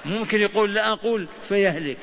ممكن 0.06 0.41
يقول 0.41 0.73
لا 0.73 0.93
أقول 0.93 1.28
فيهلك. 1.50 1.97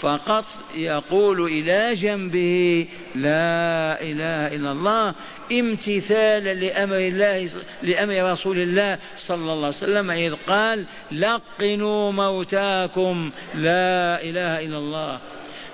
فقط 0.00 0.44
يقول 0.74 1.40
إلى 1.40 1.94
جنبه 1.94 2.86
لا 3.14 4.00
إله 4.00 4.46
إلا 4.56 4.72
الله 4.72 5.14
امتثالا 5.52 6.54
لأمر 6.54 6.98
الله 6.98 7.50
لأمر 7.82 8.30
رسول 8.30 8.58
الله 8.58 8.98
صلى 9.18 9.52
الله 9.52 9.56
عليه 9.56 9.66
وسلم 9.66 10.10
إذ 10.10 10.34
قال 10.34 10.84
لقنوا 11.12 12.12
موتاكم 12.12 13.30
لا 13.54 14.22
إله 14.22 14.60
إلا 14.60 14.78
الله 14.78 15.20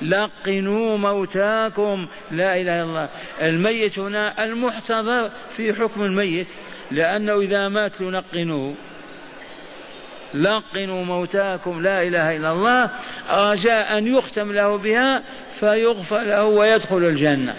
لقنوا 0.02 0.96
موتاكم 0.98 2.08
لا 2.30 2.56
إله 2.56 2.74
إلا 2.74 2.82
الله. 2.82 3.08
الميت 3.42 3.98
هنا 3.98 4.44
المحتضر 4.44 5.30
في 5.56 5.74
حكم 5.74 6.02
الميت 6.02 6.46
لأنه 6.90 7.40
إذا 7.40 7.68
مات 7.68 8.00
لنقنوه. 8.00 8.74
لقنوا 10.34 11.04
موتاكم 11.04 11.82
لا 11.82 12.02
إله 12.02 12.36
إلا 12.36 12.50
الله 12.52 12.90
رجاء 13.30 13.98
أن 13.98 14.06
يختم 14.06 14.52
له 14.52 14.76
بها 14.76 15.22
فيغفر 15.60 16.22
له 16.22 16.44
ويدخل 16.44 17.04
الجنة. 17.04 17.54